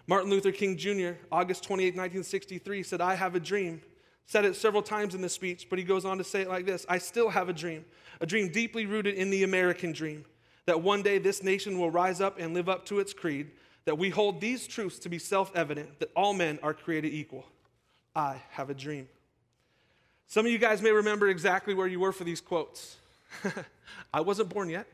[0.07, 3.82] Martin Luther King Jr., August 28, 1963, said, I have a dream.
[4.28, 6.66] Said it several times in the speech, but he goes on to say it like
[6.66, 7.86] this I still have a dream,
[8.20, 10.26] a dream deeply rooted in the American dream
[10.66, 13.51] that one day this nation will rise up and live up to its creed,
[13.86, 17.45] that we hold these truths to be self evident, that all men are created equal.
[18.16, 19.07] I have a dream.
[20.28, 22.97] Some of you guys may remember exactly where you were for these quotes.
[24.13, 24.88] I wasn't born yet.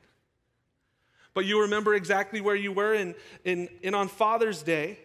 [1.34, 2.94] But you remember exactly where you were.
[2.94, 3.16] And,
[3.46, 5.00] and, and on Father's Day,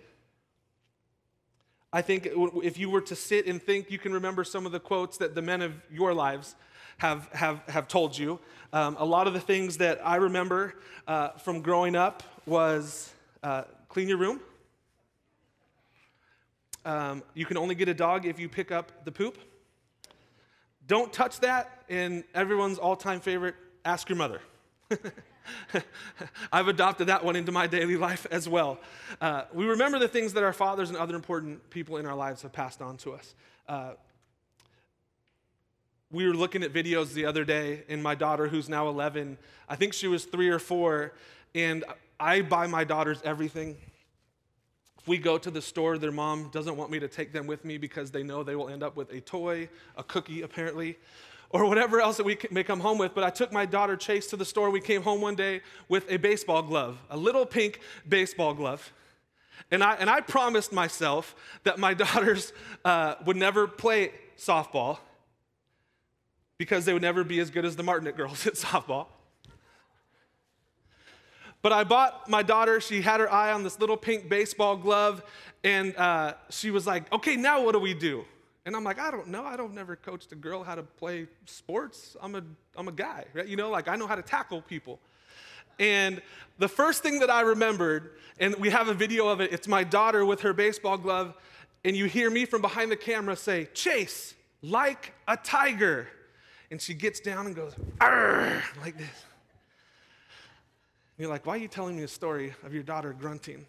[1.93, 2.29] I think
[2.65, 5.37] if you were to sit and think, you can remember some of the quotes that
[5.37, 6.57] the men of your lives
[6.99, 8.39] have, have, have told you.
[8.73, 10.75] Um, a lot of the things that I remember
[11.07, 14.41] uh, from growing up was uh, clean your room.
[16.85, 19.39] Um, you can only get a dog if you pick up the poop.
[20.87, 21.85] Don't touch that.
[21.89, 24.41] And everyone's all time favorite, ask your mother.
[26.53, 28.79] I've adopted that one into my daily life as well.
[29.21, 32.43] Uh, we remember the things that our fathers and other important people in our lives
[32.43, 33.35] have passed on to us.
[33.69, 33.93] Uh,
[36.17, 39.37] we were looking at videos the other day, and my daughter, who's now 11,
[39.69, 41.13] I think she was three or four,
[41.55, 41.85] and
[42.19, 43.77] I buy my daughters everything.
[44.99, 47.67] If we go to the store, their mom doesn't want me to take them with
[47.67, 50.97] me because they know they will end up with a toy, a cookie, apparently,
[51.51, 53.15] or whatever else that we may come home with.
[53.15, 54.71] But I took my daughter Chase to the store.
[54.71, 55.61] We came home one day
[55.91, 58.91] with a baseball glove, a little pink baseball glove.
[59.71, 62.55] And I, and I promised myself that my daughters
[62.87, 65.01] uh, would never play softball
[66.59, 69.07] because they would never be as good as the Martinet girls at softball.
[71.63, 75.23] But I bought my daughter, she had her eye on this little pink baseball glove,
[75.65, 78.25] and uh, she was like, okay, now what do we do?
[78.65, 79.45] And I'm like, I don't know.
[79.45, 82.17] I don't never coached a girl how to play sports.
[82.21, 82.43] I'm a,
[82.77, 83.47] I'm a guy, right?
[83.47, 84.99] You know, like I know how to tackle people.
[85.79, 86.21] And
[86.59, 89.85] the first thing that I remembered, and we have a video of it, it's my
[89.85, 91.35] daughter with her baseball glove,
[91.85, 96.09] and you hear me from behind the camera say, Chase, like a tiger
[96.71, 99.25] and she gets down and goes, like this.
[101.17, 103.67] And you're like, why are you telling me a story of your daughter grunting?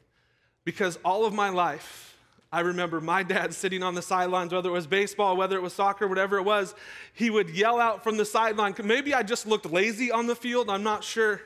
[0.65, 2.17] Because all of my life,
[2.51, 5.73] I remember my dad sitting on the sidelines, whether it was baseball, whether it was
[5.73, 6.75] soccer, whatever it was,
[7.13, 8.73] he would yell out from the sideline.
[8.83, 11.41] Maybe I just looked lazy on the field, I'm not sure.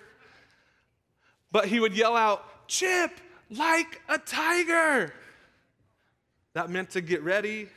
[1.52, 3.12] But he would yell out, Chip,
[3.50, 5.14] like a tiger.
[6.54, 7.70] That meant to get ready,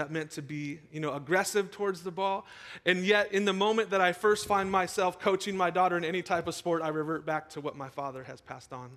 [0.00, 2.46] that meant to be, you know, aggressive towards the ball.
[2.86, 6.22] And yet, in the moment that I first find myself coaching my daughter in any
[6.22, 8.96] type of sport, I revert back to what my father has passed on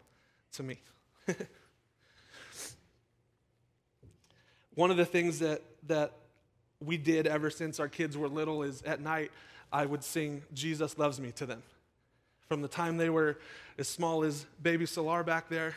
[0.53, 0.79] to me.
[4.75, 6.13] one of the things that, that
[6.79, 9.29] we did ever since our kids were little is at night,
[9.73, 11.63] I would sing Jesus Loves Me to them.
[12.47, 13.37] From the time they were
[13.77, 15.75] as small as baby Solar back there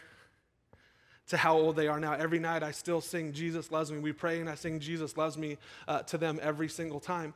[1.29, 2.13] to how old they are now.
[2.13, 3.99] Every night I still sing Jesus Loves Me.
[3.99, 5.59] We pray and I sing Jesus Loves Me
[5.89, 7.35] uh, to them every single time.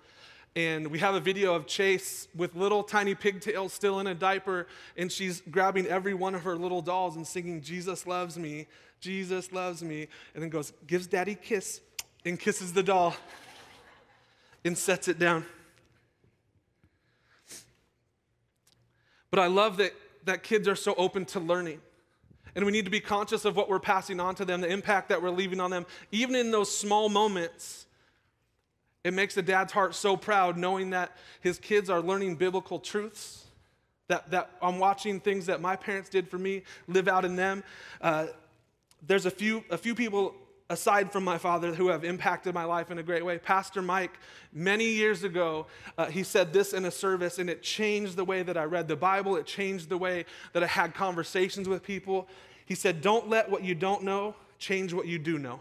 [0.56, 4.66] And we have a video of Chase with little tiny pigtails still in a diaper,
[4.96, 8.66] and she's grabbing every one of her little dolls and singing, Jesus loves me,
[9.00, 11.80] Jesus loves me, and then goes, gives daddy kiss,
[12.24, 13.14] and kisses the doll
[14.64, 15.44] and sets it down.
[19.30, 19.92] But I love that,
[20.24, 21.80] that kids are so open to learning.
[22.54, 25.08] And we need to be conscious of what we're passing on to them, the impact
[25.10, 27.86] that we're leaving on them, even in those small moments
[29.02, 33.46] it makes a dad's heart so proud knowing that his kids are learning biblical truths,
[34.08, 37.64] that, that I'm watching things that my parents did for me live out in them.
[38.00, 38.26] Uh,
[39.06, 40.34] there's a few, a few people
[40.70, 43.36] aside from my father who have impacted my life in a great way.
[43.38, 44.12] Pastor Mike,
[44.52, 45.66] many years ago,
[45.98, 48.86] uh, he said this in a service, and it changed the way that I read
[48.86, 49.36] the Bible.
[49.36, 52.28] It changed the way that I had conversations with people.
[52.64, 55.58] He said, Don't let what you don't know change what you do know.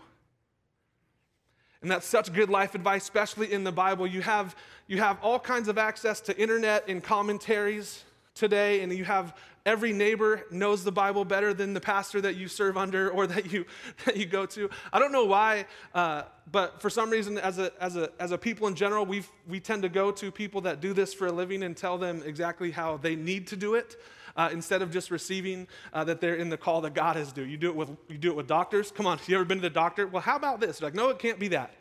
[1.82, 4.06] And that's such good life advice, especially in the Bible.
[4.06, 4.56] You have,
[4.88, 8.04] you have all kinds of access to internet and commentaries
[8.36, 9.36] today, and you have
[9.66, 13.52] every neighbor knows the Bible better than the pastor that you serve under or that
[13.52, 13.66] you,
[14.06, 14.70] that you go to.
[14.92, 18.38] I don't know why, uh, but for some reason, as a, as a, as a
[18.38, 21.32] people in general, we we tend to go to people that do this for a
[21.32, 23.98] living and tell them exactly how they need to do it.
[24.36, 27.44] Uh, instead of just receiving uh, that they're in the call that God has due.
[27.44, 28.90] You do it with you do it with doctors.
[28.90, 30.08] Come on, have you ever been to the doctor?
[30.08, 30.80] Well, how about this?
[30.80, 31.74] They're like, no, it can't be that.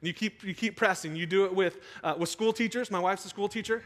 [0.00, 1.16] And you keep you keep pressing.
[1.16, 2.90] You do it with uh, with school teachers.
[2.90, 3.82] My wife's a school teacher.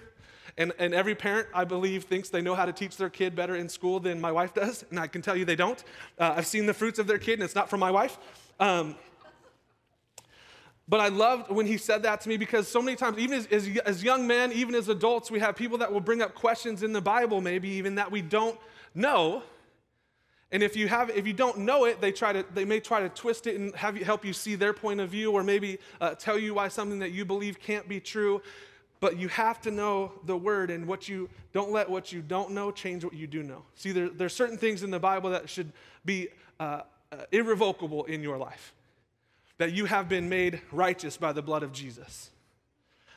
[0.58, 3.56] And, and every parent, I believe, thinks they know how to teach their kid better
[3.56, 4.84] in school than my wife does.
[4.90, 5.82] And I can tell you they don't.
[6.18, 8.16] Uh, I've seen the fruits of their kid, and it's not from my wife.
[8.58, 8.96] Um,
[10.88, 13.46] but I loved when he said that to me because so many times, even as,
[13.46, 16.82] as, as, young men, even as adults, we have people that will bring up questions
[16.82, 18.58] in the Bible, maybe even that we don't
[18.94, 19.42] know.
[20.52, 23.00] And if you have, if you don't know it, they try to, they may try
[23.00, 25.78] to twist it and have you, help you see their point of view, or maybe
[26.00, 28.40] uh, tell you why something that you believe can't be true.
[29.00, 32.52] But you have to know the word, and what you don't let what you don't
[32.52, 33.62] know change what you do know.
[33.74, 35.72] See, there, are certain things in the Bible that should
[36.04, 36.28] be
[36.58, 36.82] uh,
[37.12, 38.72] uh, irrevocable in your life.
[39.58, 42.30] That you have been made righteous by the blood of Jesus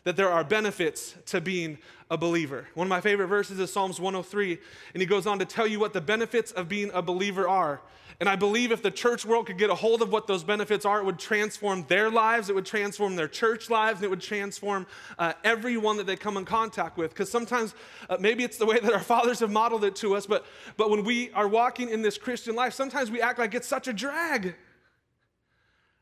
[0.03, 1.77] that there are benefits to being
[2.09, 2.67] a believer.
[2.73, 4.57] One of my favorite verses is Psalms 103,
[4.93, 7.81] and he goes on to tell you what the benefits of being a believer are.
[8.19, 10.85] And I believe if the church world could get a hold of what those benefits
[10.85, 14.19] are, it would transform their lives, it would transform their church lives, and it would
[14.19, 17.11] transform uh, everyone that they come in contact with.
[17.11, 17.73] Because sometimes,
[18.09, 20.45] uh, maybe it's the way that our fathers have modeled it to us, but,
[20.75, 23.87] but when we are walking in this Christian life, sometimes we act like it's such
[23.87, 24.55] a drag.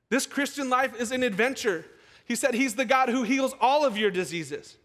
[0.10, 1.86] This Christian life is an adventure.
[2.26, 4.78] He said he's the God who heals all of your diseases.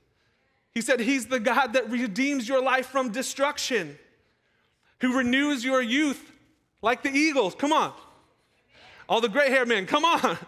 [0.73, 3.99] He said he's the God that redeems your life from destruction,
[5.01, 6.32] who renews your youth
[6.83, 7.55] like the eagles.
[7.55, 7.93] Come on.
[9.09, 10.39] All the gray haired men, come on.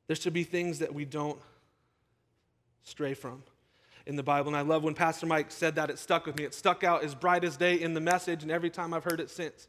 [0.07, 1.39] there should be things that we don't
[2.83, 3.43] stray from
[4.05, 4.49] in the Bible.
[4.49, 6.43] And I love when Pastor Mike said that, it stuck with me.
[6.43, 9.19] It stuck out as bright as day in the message, and every time I've heard
[9.19, 9.67] it since.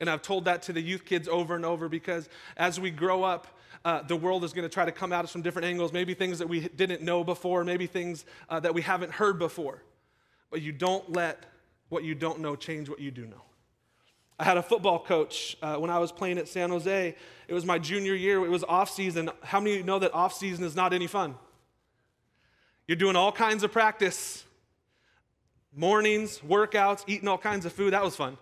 [0.00, 3.24] And I've told that to the youth kids over and over because as we grow
[3.24, 3.46] up,
[3.84, 6.14] uh, the world is going to try to come at us from different angles, maybe
[6.14, 9.82] things that we didn't know before, maybe things uh, that we haven't heard before.
[10.50, 11.44] But you don't let
[11.88, 13.42] what you don't know change what you do know.
[14.38, 17.16] I had a football coach uh, when I was playing at San Jose.
[17.48, 18.44] It was my junior year.
[18.44, 19.30] It was off season.
[19.42, 21.34] How many of you know that off season is not any fun?
[22.86, 24.44] You're doing all kinds of practice,
[25.74, 27.92] mornings, workouts, eating all kinds of food.
[27.92, 28.38] That was fun.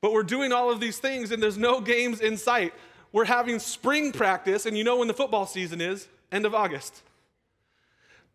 [0.00, 2.72] But we're doing all of these things and there's no games in sight.
[3.12, 7.02] We're having spring practice, and you know when the football season is end of August.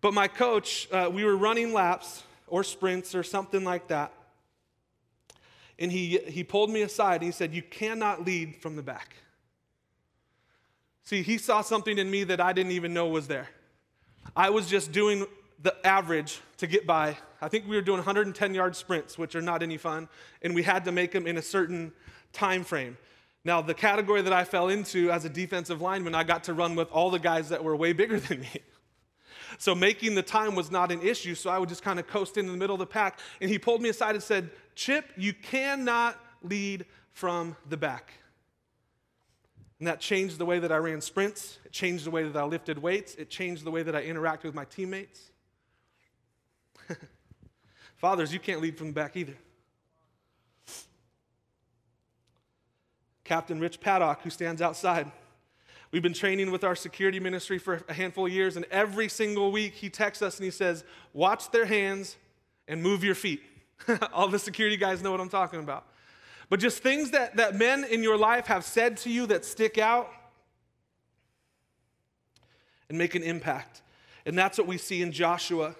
[0.08, 4.14] But my coach, uh, we were running laps or sprints or something like that.
[5.78, 9.18] And he, he pulled me aside and he said, You cannot lead from the back.
[11.03, 13.49] See, he saw something in me that I didn't even know was there.
[14.34, 15.26] I was just doing
[15.62, 17.18] the average to get by.
[17.41, 20.08] I think we were doing 110 yard sprints, which are not any fun,
[20.41, 21.91] and we had to make them in a certain
[22.32, 22.95] time frame.
[23.43, 26.76] Now, the category that I fell into as a defensive lineman, I got to run
[26.78, 28.49] with all the guys that were way bigger than me.
[29.58, 32.38] So making the time was not an issue, so I would just kind of coast
[32.38, 33.20] in the middle of the pack.
[33.41, 38.14] And he pulled me aside and said, Chip, you cannot lead from the back.
[39.80, 41.60] And that changed the way that I ran sprints.
[41.66, 43.16] It changed the way that I lifted weights.
[43.16, 45.32] It changed the way that I interacted with my teammates.
[47.95, 49.36] Fathers, you can't lead from the back either.
[53.24, 55.12] Captain Rich Paddock, who stands outside.
[55.92, 59.52] We've been training with our security ministry for a handful of years, and every single
[59.52, 60.84] week he texts us and he says,
[61.14, 62.18] Watch their hands
[62.68, 63.42] and move your feet.
[64.14, 65.86] All the security guys know what I'm talking about.
[66.50, 69.78] But just things that, that men in your life have said to you that stick
[69.78, 70.10] out
[72.90, 73.82] and make an impact.
[74.26, 75.76] And that's what we see in Joshua.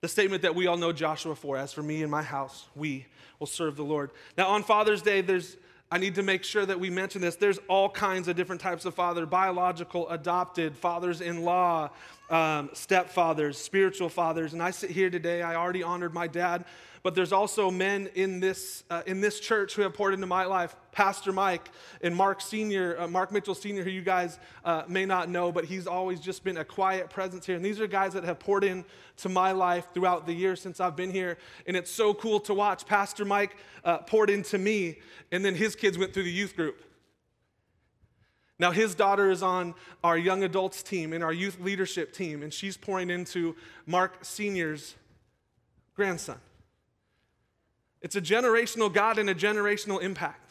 [0.00, 3.06] The statement that we all know Joshua for, as for me and my house, we
[3.38, 4.10] will serve the Lord.
[4.36, 5.56] Now, on Father's Day, there's
[5.92, 7.36] I need to make sure that we mention this.
[7.36, 11.90] There's all kinds of different types of father biological, adopted, fathers in law,
[12.30, 14.54] um, stepfathers, spiritual fathers.
[14.54, 16.64] And I sit here today, I already honored my dad
[17.02, 20.44] but there's also men in this, uh, in this church who have poured into my
[20.44, 20.76] life.
[20.92, 21.68] Pastor Mike
[22.00, 25.64] and Mark Sr., uh, Mark Mitchell Sr., who you guys uh, may not know, but
[25.64, 27.56] he's always just been a quiet presence here.
[27.56, 28.84] And these are guys that have poured in
[29.18, 31.38] to my life throughout the years since I've been here.
[31.66, 32.86] And it's so cool to watch.
[32.86, 35.00] Pastor Mike uh, poured into me,
[35.32, 36.84] and then his kids went through the youth group.
[38.60, 39.74] Now, his daughter is on
[40.04, 44.94] our young adults team and our youth leadership team, and she's pouring into Mark Sr.'s
[45.96, 46.38] grandson.
[48.02, 50.42] It's a generational God and a generational impact.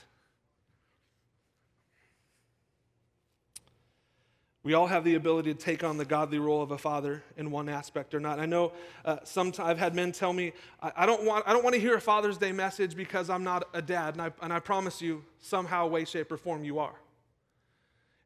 [4.63, 7.49] We all have the ability to take on the godly role of a father in
[7.49, 8.39] one aspect or not.
[8.39, 8.73] I know
[9.03, 11.81] uh, sometimes I've had men tell me, I, I, don't want, I don't want to
[11.81, 14.13] hear a Father's Day message because I'm not a dad.
[14.13, 16.93] And I, and I promise you, somehow, way, shape, or form, you are.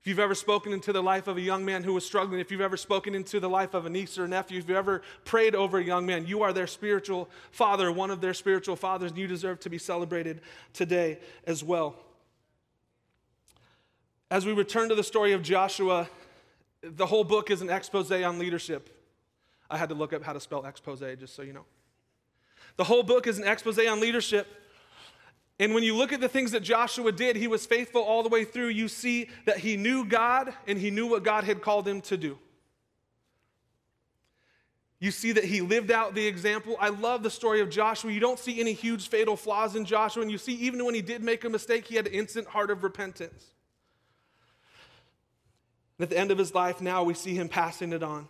[0.05, 2.51] If you've ever spoken into the life of a young man who was struggling, if
[2.51, 5.55] you've ever spoken into the life of a niece or nephew, if you've ever prayed
[5.55, 9.19] over a young man, you are their spiritual father, one of their spiritual fathers, and
[9.19, 10.41] you deserve to be celebrated
[10.73, 11.95] today as well.
[14.29, 16.07] As we return to the story of Joshua,
[16.83, 18.91] the whole book is an expose on leadership.
[19.71, 21.65] I had to look up how to spell expose just so you know.
[22.77, 24.45] The whole book is an expose on leadership.
[25.59, 28.29] And when you look at the things that Joshua did, he was faithful all the
[28.29, 28.67] way through.
[28.67, 32.17] You see that he knew God and he knew what God had called him to
[32.17, 32.37] do.
[34.99, 36.75] You see that he lived out the example.
[36.79, 38.11] I love the story of Joshua.
[38.11, 40.23] You don't see any huge fatal flaws in Joshua.
[40.23, 42.71] And you see, even when he did make a mistake, he had an instant heart
[42.71, 43.45] of repentance.
[45.97, 48.27] And at the end of his life, now we see him passing it on.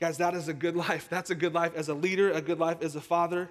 [0.00, 1.08] Guys, that is a good life.
[1.08, 3.50] That's a good life as a leader, a good life as a father.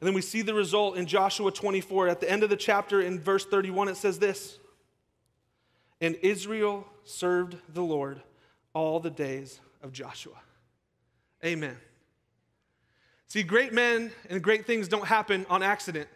[0.00, 2.08] And then we see the result in Joshua 24.
[2.08, 4.58] At the end of the chapter, in verse 31, it says this
[6.00, 8.22] And Israel served the Lord
[8.74, 10.36] all the days of Joshua.
[11.44, 11.76] Amen.
[13.26, 16.08] See, great men and great things don't happen on accident.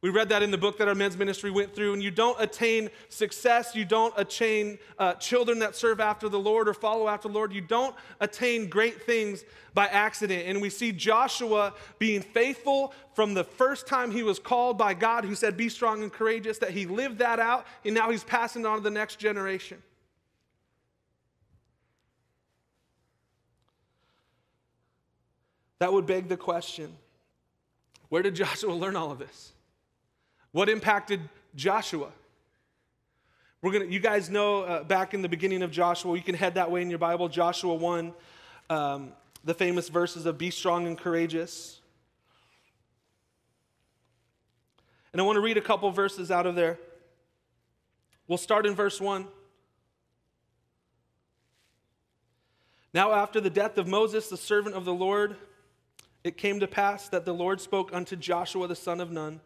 [0.00, 1.92] We read that in the book that our men's ministry went through.
[1.92, 6.68] And you don't attain success, you don't attain uh, children that serve after the Lord
[6.68, 7.52] or follow after the Lord.
[7.52, 9.44] You don't attain great things
[9.74, 10.46] by accident.
[10.46, 15.24] And we see Joshua being faithful from the first time he was called by God,
[15.24, 18.66] who said, Be strong and courageous, that he lived that out, and now he's passing
[18.66, 19.82] on to the next generation.
[25.80, 26.96] That would beg the question
[28.08, 29.52] where did Joshua learn all of this?
[30.52, 31.20] What impacted
[31.54, 32.08] Joshua?
[33.60, 36.54] We're gonna, you guys know uh, back in the beginning of Joshua, you can head
[36.54, 38.14] that way in your Bible, Joshua 1,
[38.70, 39.12] um,
[39.44, 41.80] the famous verses of be strong and courageous.
[45.12, 46.78] And I want to read a couple verses out of there.
[48.26, 49.26] We'll start in verse 1.
[52.94, 55.36] Now, after the death of Moses, the servant of the Lord,
[56.24, 59.40] it came to pass that the Lord spoke unto Joshua the son of Nun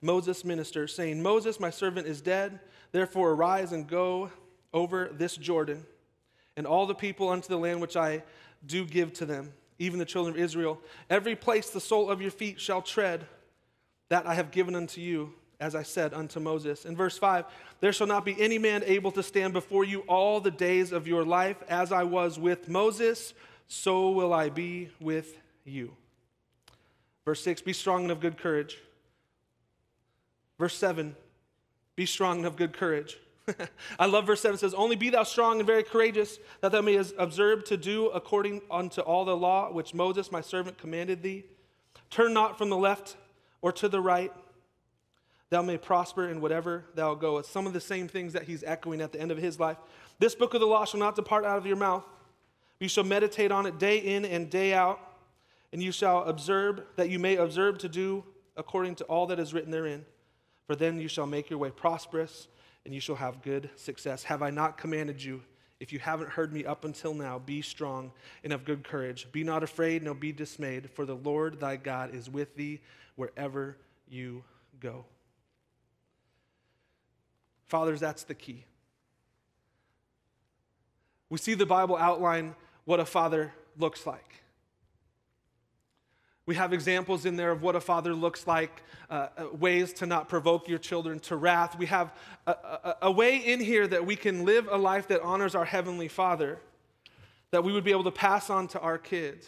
[0.00, 2.60] Moses' minister, saying, Moses, my servant, is dead.
[2.92, 4.30] Therefore, arise and go
[4.72, 5.84] over this Jordan,
[6.56, 8.22] and all the people unto the land which I
[8.66, 10.80] do give to them, even the children of Israel.
[11.08, 13.26] Every place the sole of your feet shall tread,
[14.08, 16.84] that I have given unto you, as I said unto Moses.
[16.84, 17.44] In verse 5,
[17.80, 21.08] there shall not be any man able to stand before you all the days of
[21.08, 23.34] your life, as I was with Moses,
[23.66, 25.94] so will I be with you.
[27.24, 28.78] Verse 6, be strong and of good courage.
[30.58, 31.14] Verse 7
[31.96, 33.18] Be strong and of good courage.
[33.98, 37.14] I love verse 7 says, Only be thou strong and very courageous, that thou mayest
[37.18, 41.44] observe to do according unto all the law which Moses my servant commanded thee.
[42.10, 43.16] Turn not from the left
[43.62, 44.32] or to the right,
[45.50, 47.50] thou may prosper in whatever thou goest.
[47.50, 49.78] Some of the same things that he's echoing at the end of his life.
[50.18, 52.04] This book of the law shall not depart out of your mouth.
[52.80, 55.00] You shall meditate on it day in and day out,
[55.72, 58.24] and you shall observe that you may observe to do
[58.56, 60.04] according to all that is written therein
[60.68, 62.46] for then you shall make your way prosperous
[62.84, 64.24] and you shall have good success.
[64.24, 65.42] Have I not commanded you?
[65.80, 68.12] If you haven't heard me up until now, be strong
[68.44, 69.32] and of good courage.
[69.32, 72.80] Be not afraid, nor be dismayed, for the Lord thy God is with thee
[73.16, 74.44] wherever you
[74.78, 75.06] go.
[77.64, 78.66] Fathers, that's the key.
[81.30, 82.54] We see the Bible outline
[82.84, 84.42] what a father looks like.
[86.48, 90.06] We have examples in there of what a father looks like, uh, uh, ways to
[90.06, 91.76] not provoke your children to wrath.
[91.76, 92.10] We have
[92.46, 95.66] a, a, a way in here that we can live a life that honors our
[95.66, 96.58] Heavenly Father,
[97.50, 99.46] that we would be able to pass on to our kids.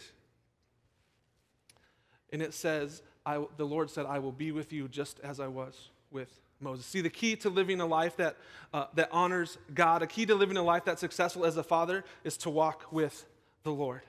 [2.31, 5.47] And it says, I, the Lord said, I will be with you just as I
[5.47, 6.29] was with
[6.59, 6.85] Moses.
[6.85, 8.37] See, the key to living a life that,
[8.75, 12.05] uh, that honors God, a key to living a life that's successful as a father,
[12.23, 13.25] is to walk with
[13.63, 14.01] the Lord.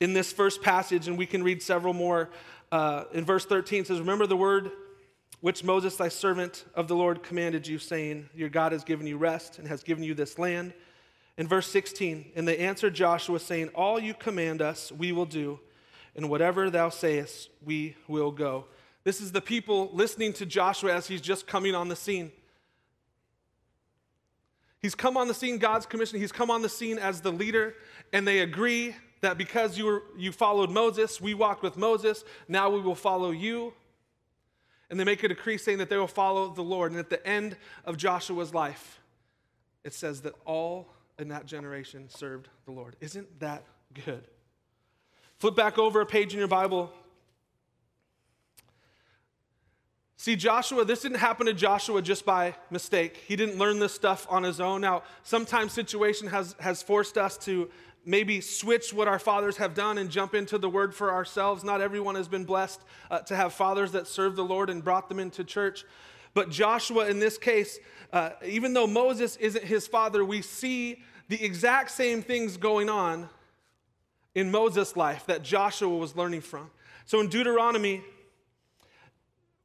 [0.00, 2.30] In this first passage, and we can read several more.
[2.70, 4.70] Uh, in verse 13 says, Remember the word
[5.40, 9.16] which Moses, thy servant of the Lord, commanded you, saying, Your God has given you
[9.16, 10.72] rest and has given you this land.
[11.36, 15.60] In verse 16, and they answered Joshua, saying, All you command us, we will do,
[16.16, 18.66] and whatever thou sayest, we will go.
[19.04, 22.32] This is the people listening to Joshua as he's just coming on the scene.
[24.80, 26.20] He's come on the scene, God's commission.
[26.20, 27.74] He's come on the scene as the leader,
[28.12, 32.70] and they agree that because you, were, you followed Moses, we walked with Moses, now
[32.70, 33.72] we will follow you.
[34.90, 36.92] And they make a decree saying that they will follow the Lord.
[36.92, 39.00] And at the end of Joshua's life,
[39.84, 40.88] it says that all
[41.18, 42.96] in that generation served the Lord.
[43.00, 43.64] Isn't that
[44.06, 44.24] good?
[45.38, 46.90] Flip back over a page in your Bible.
[50.16, 53.22] See, Joshua, this didn't happen to Joshua just by mistake.
[53.28, 54.80] He didn't learn this stuff on his own.
[54.80, 57.70] Now, sometimes situation has, has forced us to
[58.04, 61.62] maybe switch what our fathers have done and jump into the word for ourselves.
[61.62, 62.80] Not everyone has been blessed
[63.10, 65.84] uh, to have fathers that serve the Lord and brought them into church.
[66.34, 67.78] But Joshua, in this case,
[68.12, 73.28] uh, even though Moses isn't his father, we see the exact same things going on
[74.34, 76.70] in Moses' life that Joshua was learning from.
[77.06, 78.02] So in Deuteronomy,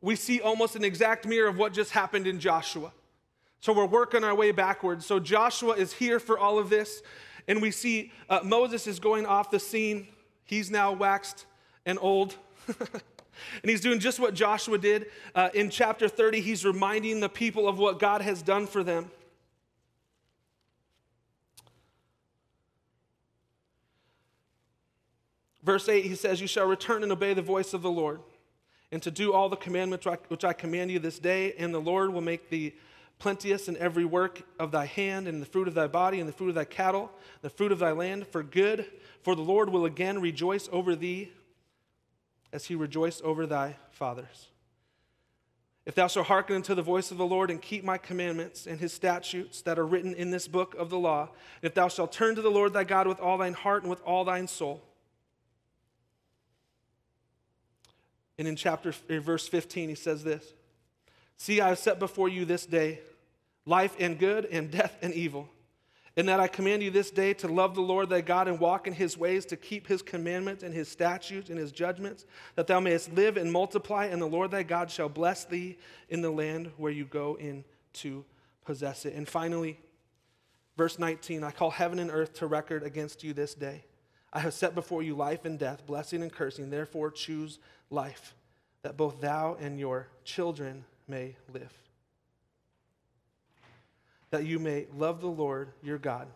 [0.01, 2.91] we see almost an exact mirror of what just happened in Joshua.
[3.61, 5.05] So we're working our way backwards.
[5.05, 7.01] So Joshua is here for all of this.
[7.47, 10.07] And we see uh, Moses is going off the scene.
[10.45, 11.45] He's now waxed
[11.85, 12.35] and old.
[12.67, 15.07] and he's doing just what Joshua did.
[15.35, 19.11] Uh, in chapter 30, he's reminding the people of what God has done for them.
[25.63, 28.19] Verse 8, he says, You shall return and obey the voice of the Lord,
[28.91, 32.11] and to do all the commandments which I command you this day, and the Lord
[32.13, 32.73] will make the
[33.23, 36.33] plenteous in every work of thy hand, and the fruit of thy body, and the
[36.33, 37.09] fruit of thy cattle,
[37.41, 38.85] the fruit of thy land, for good.
[39.21, 41.31] For the Lord will again rejoice over thee
[42.51, 44.49] as he rejoiced over thy fathers.
[45.85, 48.77] If thou shalt hearken unto the voice of the Lord and keep my commandments and
[48.77, 51.29] his statutes that are written in this book of the law,
[51.61, 54.01] if thou shalt turn to the Lord thy God with all thine heart and with
[54.01, 54.83] all thine soul.
[58.37, 60.53] And in chapter in verse 15 he says this,
[61.37, 62.99] See I have set before you this day
[63.65, 65.49] life and good, and death and evil.
[66.15, 68.85] And that I command you this day to love the Lord thy God and walk
[68.85, 72.79] in his ways, to keep his commandments and his statutes and his judgments, that thou
[72.79, 75.77] mayest live and multiply, and the Lord thy God shall bless thee
[76.09, 78.23] in the land where you go in to
[78.63, 79.15] possess it.
[79.15, 79.79] And finally,
[80.77, 83.85] verse 19 I call heaven and earth to record against you this day.
[84.31, 86.69] I have set before you life and death, blessing and cursing.
[86.69, 87.59] Therefore, choose
[87.89, 88.35] life,
[88.83, 91.82] that both thou and your children may live
[94.33, 96.27] that you may love the Lord your God,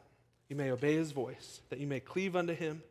[0.49, 2.83] you may obey his voice, that you may cleave unto him,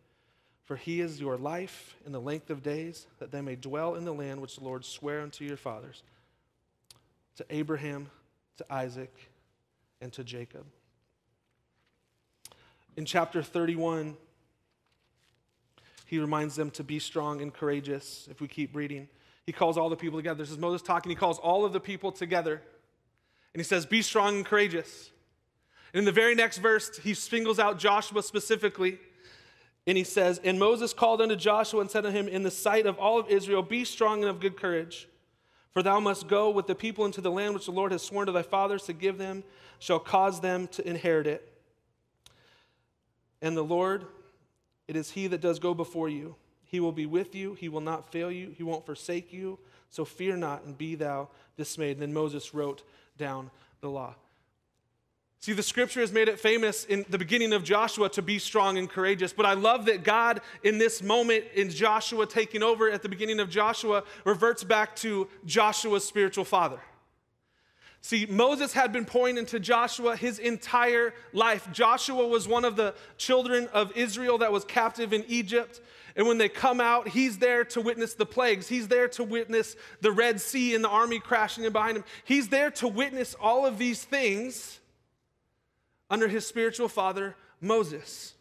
[0.65, 4.05] for he is your life in the length of days, that they may dwell in
[4.05, 6.03] the land which the Lord sware unto your fathers,
[7.37, 8.11] to Abraham,
[8.57, 9.31] to Isaac,
[10.01, 10.65] and to Jacob.
[12.97, 14.17] In chapter 31,
[16.07, 18.27] he reminds them to be strong and courageous.
[18.29, 19.07] If we keep reading,
[19.45, 20.43] he calls all the people together.
[20.43, 21.11] This is Moses talking.
[21.11, 22.61] He calls all of the people together
[23.57, 25.13] and he says, Be strong and courageous.
[25.95, 28.99] And in the very next verse, he singles out Joshua specifically.
[29.87, 32.85] And he says, And Moses called unto Joshua and said to him, In the sight
[32.85, 35.09] of all of Israel, be strong and of good courage.
[35.73, 38.27] For thou must go with the people into the land which the Lord has sworn
[38.27, 39.43] to thy fathers to give them,
[39.79, 41.51] shall cause them to inherit it.
[43.41, 44.05] And the Lord,
[44.87, 46.37] it is he that does go before you.
[46.67, 49.59] He will be with you, he will not fail you, he won't forsake you.
[49.89, 51.93] So fear not, and be thou dismayed.
[51.93, 52.83] And then Moses wrote
[53.19, 53.51] down
[53.81, 54.14] the law.
[55.41, 58.79] See, the scripture has made it famous in the beginning of Joshua to be strong
[58.79, 59.33] and courageous.
[59.33, 63.39] But I love that God, in this moment, in Joshua taking over at the beginning
[63.39, 66.81] of Joshua, reverts back to Joshua's spiritual father.
[68.01, 71.69] See, Moses had been pouring into Joshua his entire life.
[71.73, 75.81] Joshua was one of the children of Israel that was captive in Egypt.
[76.17, 78.67] And when they come out, he's there to witness the plagues.
[78.67, 82.05] He's there to witness the Red Sea and the army crashing in behind him.
[82.25, 84.81] He's there to witness all of these things
[86.09, 88.33] under his spiritual father, Moses.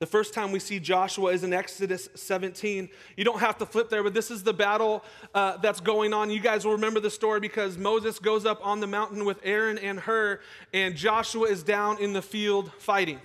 [0.00, 2.88] The first time we see Joshua is in Exodus 17.
[3.16, 6.28] You don't have to flip there, but this is the battle uh, that's going on.
[6.28, 9.78] You guys will remember the story because Moses goes up on the mountain with Aaron
[9.78, 10.40] and Hur,
[10.72, 13.20] and Joshua is down in the field fighting.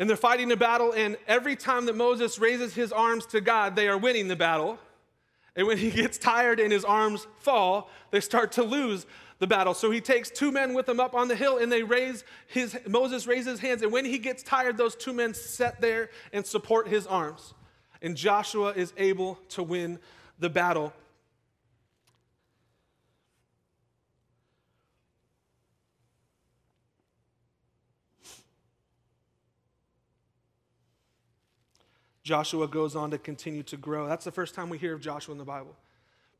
[0.00, 3.76] And they're fighting a battle, and every time that Moses raises his arms to God,
[3.76, 4.78] they are winning the battle.
[5.54, 9.04] And when he gets tired and his arms fall, they start to lose
[9.40, 9.74] the battle.
[9.74, 12.78] So he takes two men with him up on the hill and they raise his,
[12.88, 13.82] Moses raises his hands.
[13.82, 17.52] And when he gets tired, those two men sit there and support his arms.
[18.00, 19.98] And Joshua is able to win
[20.38, 20.94] the battle.
[32.30, 34.06] Joshua goes on to continue to grow.
[34.06, 35.74] That's the first time we hear of Joshua in the Bible.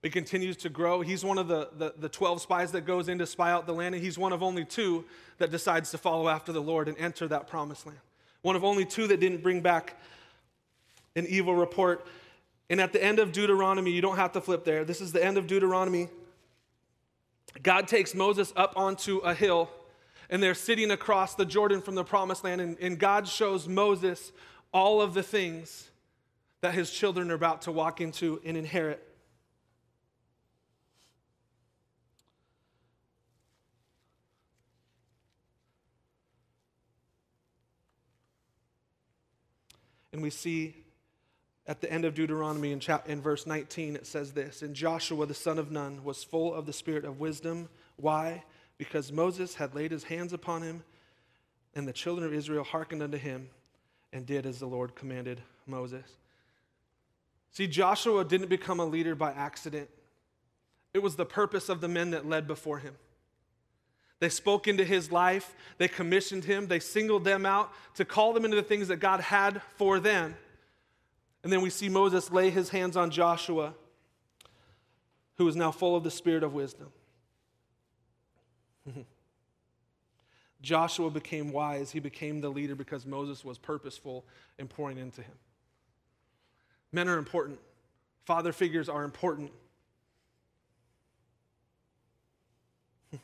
[0.04, 1.00] He continues to grow.
[1.00, 3.72] He's one of the, the, the, 12 spies that goes in to spy out the
[3.72, 5.04] land, and he's one of only two
[5.38, 7.98] that decides to follow after the Lord and enter that promised land.
[8.42, 10.00] One of only two that didn't bring back
[11.16, 12.06] an evil report.
[12.70, 14.84] And at the end of Deuteronomy, you don't have to flip there.
[14.84, 16.08] This is the end of Deuteronomy.
[17.64, 19.68] God takes Moses up onto a hill,
[20.30, 24.30] and they're sitting across the Jordan from the promised land, and, and God shows Moses
[24.72, 25.90] all of the things
[26.60, 29.06] that his children are about to walk into and inherit.
[40.12, 40.76] And we see
[41.66, 45.24] at the end of Deuteronomy in, chap- in verse 19, it says this And Joshua
[45.26, 47.68] the son of Nun was full of the spirit of wisdom.
[47.96, 48.44] Why?
[48.76, 50.82] Because Moses had laid his hands upon him,
[51.74, 53.50] and the children of Israel hearkened unto him
[54.12, 56.04] and did as the Lord commanded Moses.
[57.52, 59.88] See, Joshua didn't become a leader by accident,
[60.92, 62.94] it was the purpose of the men that led before him.
[64.18, 65.54] They spoke into his life.
[65.78, 66.66] They commissioned him.
[66.66, 70.36] They singled them out to call them into the things that God had for them.
[71.42, 73.72] And then we see Moses lay his hands on Joshua,
[75.38, 76.88] who is now full of the spirit of wisdom.
[80.62, 81.90] Joshua became wise.
[81.90, 84.24] He became the leader because Moses was purposeful
[84.58, 85.34] in pouring into him.
[86.92, 87.58] Men are important,
[88.24, 89.52] father figures are important.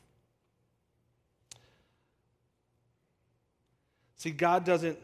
[4.15, 4.97] See, God doesn't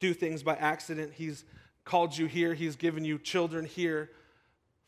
[0.00, 1.12] do things by accident.
[1.14, 1.44] He's
[1.84, 4.10] called you here, He's given you children here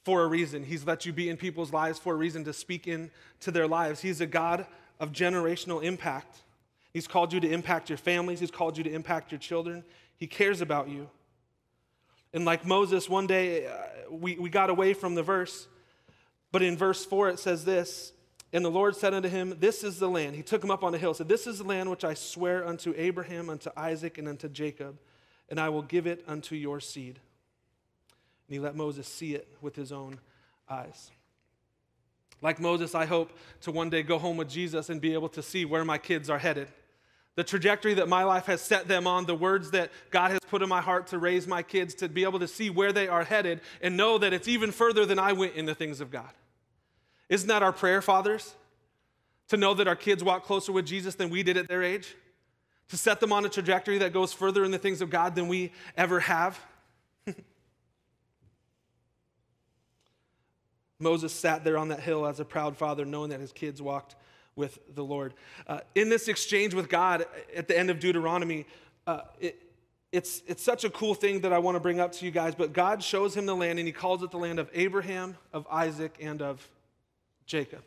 [0.05, 0.65] for a reason.
[0.65, 4.01] He's let you be in people's lives for a reason to speak into their lives.
[4.01, 4.67] He's a God
[4.99, 6.43] of generational impact.
[6.93, 9.85] He's called you to impact your families, He's called you to impact your children.
[10.17, 11.09] He cares about you.
[12.33, 13.73] And like Moses, one day uh,
[14.11, 15.67] we, we got away from the verse,
[16.51, 18.13] but in verse 4 it says this
[18.53, 20.37] and the Lord said unto him, This is the land.
[20.37, 22.67] He took him up on a hill, said, This is the land which I swear
[22.67, 24.99] unto Abraham, unto Isaac, and unto Jacob,
[25.49, 27.19] and I will give it unto your seed.
[28.49, 30.21] And he let Moses see it with his own
[30.69, 31.11] eyes.
[32.43, 33.31] Like Moses, I hope
[33.63, 36.29] to one day go home with Jesus and be able to see where my kids
[36.29, 36.69] are headed.
[37.35, 40.61] The trajectory that my life has set them on, the words that God has put
[40.61, 43.25] in my heart to raise my kids, to be able to see where they are
[43.25, 46.29] headed and know that it's even further than I went in the things of God.
[47.31, 48.55] Isn't that our prayer, fathers?
[49.49, 52.15] To know that our kids walk closer with Jesus than we did at their age?
[52.89, 55.49] To set them on a trajectory that goes further in the things of God than
[55.49, 56.61] we ever have?
[60.99, 64.17] Moses sat there on that hill as a proud father, knowing that his kids walked
[64.57, 65.35] with the Lord.
[65.67, 68.67] Uh, in this exchange with God at the end of Deuteronomy,
[69.07, 69.61] uh, it,
[70.13, 72.55] it's, it's such a cool thing that I want to bring up to you guys,
[72.55, 75.67] but God shows him the land, and he calls it the land of Abraham, of
[75.71, 76.67] Isaac, and of
[77.47, 77.83] Jacob.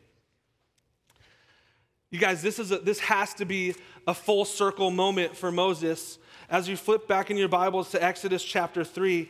[2.10, 3.76] You guys, this, is a, this has to be
[4.08, 6.18] a full circle moment for Moses.
[6.50, 9.30] As you flip back in your Bibles to Exodus chapter 3,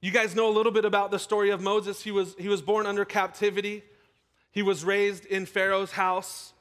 [0.00, 2.02] you guys know a little bit about the story of Moses.
[2.02, 3.82] He was, he was born under captivity,
[4.50, 6.52] he was raised in Pharaoh's house.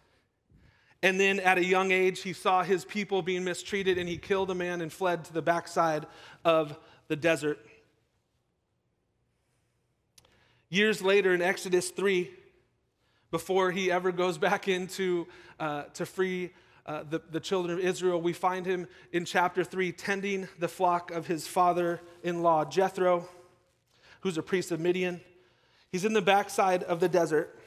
[1.03, 4.49] And then at a young age, he saw his people being mistreated and he killed
[4.49, 6.07] a man and fled to the backside
[6.43, 6.75] of
[7.09, 7.59] the desert.
[10.69, 12.31] Years later, in Exodus 3,
[13.29, 15.27] before he ever goes back into
[15.59, 16.51] uh, to free
[16.85, 18.21] uh, the, the children of Israel.
[18.21, 23.27] We find him in chapter 3 tending the flock of his father in law, Jethro,
[24.21, 25.21] who's a priest of Midian.
[25.91, 27.59] He's in the backside of the desert.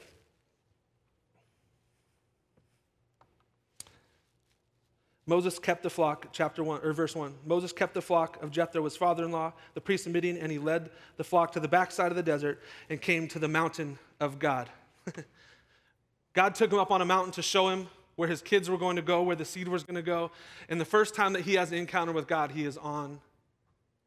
[5.25, 7.35] Moses kept the flock, chapter 1, or verse 1.
[7.45, 10.51] Moses kept the flock of Jethro, his father in law, the priest of Midian, and
[10.51, 12.59] he led the flock to the backside of the desert
[12.89, 14.71] and came to the mountain of God.
[16.33, 17.87] God took him up on a mountain to show him
[18.19, 20.29] where his kids were going to go, where the seed was going to go.
[20.67, 23.21] And the first time that he has an encounter with God, he is on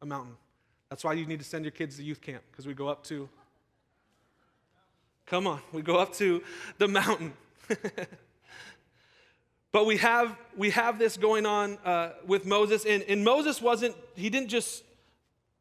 [0.03, 0.35] a mountain.
[0.91, 3.03] That's why you need to send your kids to youth camp, because we go up
[3.05, 3.27] to,
[5.25, 6.43] come on, we go up to
[6.77, 7.33] the mountain.
[9.71, 13.95] but we have, we have this going on uh, with Moses, and, and Moses wasn't,
[14.13, 14.83] he didn't just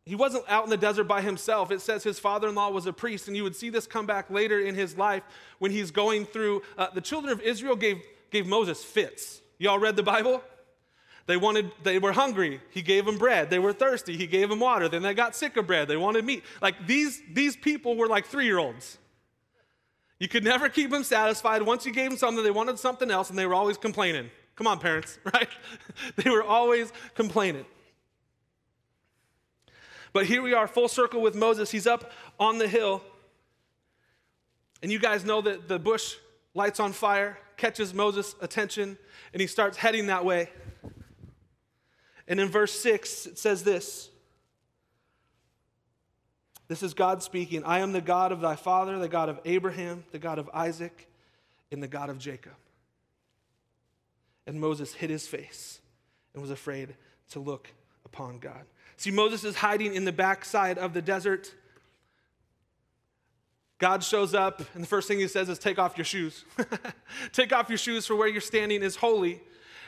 [0.05, 1.71] he wasn't out in the desert by himself.
[1.71, 4.05] It says his father in law was a priest, and you would see this come
[4.05, 5.23] back later in his life
[5.61, 6.63] when he's going through.
[6.77, 9.41] Uh, the children of Israel gave, gave Moses fits.
[9.59, 10.43] Y'all read the Bible?
[11.27, 12.61] They wanted, they were hungry.
[12.71, 13.49] He gave them bread.
[13.49, 14.17] They were thirsty.
[14.17, 14.89] He gave them water.
[14.89, 15.87] Then they got sick of bread.
[15.87, 16.43] They wanted meat.
[16.61, 18.99] Like these, these people were like three year olds.
[20.19, 21.63] You could never keep them satisfied.
[21.63, 24.31] Once you gave them something, they wanted something else, and they were always complaining.
[24.55, 25.49] Come on, parents, right?
[26.17, 27.65] they were always complaining.
[30.13, 31.71] But here we are, full circle with Moses.
[31.71, 33.03] He's up on the hill.
[34.83, 36.15] And you guys know that the bush
[36.55, 38.99] lights on fire, catches Moses' attention,
[39.33, 40.51] and he starts heading that way.
[42.27, 44.11] And in verse 6, it says this
[46.67, 50.03] This is God speaking I am the God of thy father, the God of Abraham,
[50.11, 51.07] the God of Isaac,
[51.71, 52.57] and the God of Jacob.
[54.45, 55.81] And Moses hid his face
[56.35, 56.97] and was afraid
[57.31, 57.69] to look
[58.05, 58.65] upon God.
[58.97, 61.55] See, Moses is hiding in the backside of the desert.
[63.83, 66.45] God shows up, and the first thing he says is, Take off your shoes.
[67.33, 69.41] Take off your shoes, for where you're standing is holy.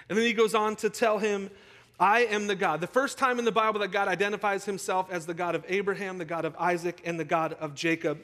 [0.08, 1.48] And then he goes on to tell him,
[2.00, 2.80] I am the God.
[2.80, 6.18] The first time in the Bible that God identifies himself as the God of Abraham,
[6.18, 8.18] the God of Isaac, and the God of Jacob.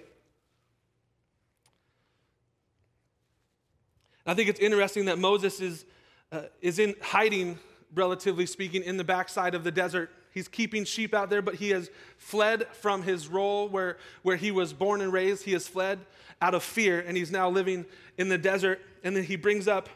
[4.26, 5.84] I think it's interesting that Moses is,
[6.32, 7.60] uh, is in hiding,
[7.94, 10.10] relatively speaking, in the backside of the desert.
[10.32, 14.50] He's keeping sheep out there, but he has fled from his role where, where he
[14.50, 15.44] was born and raised.
[15.44, 15.98] He has fled
[16.40, 17.84] out of fear, and he's now living
[18.16, 18.80] in the desert.
[19.02, 19.88] And then he brings up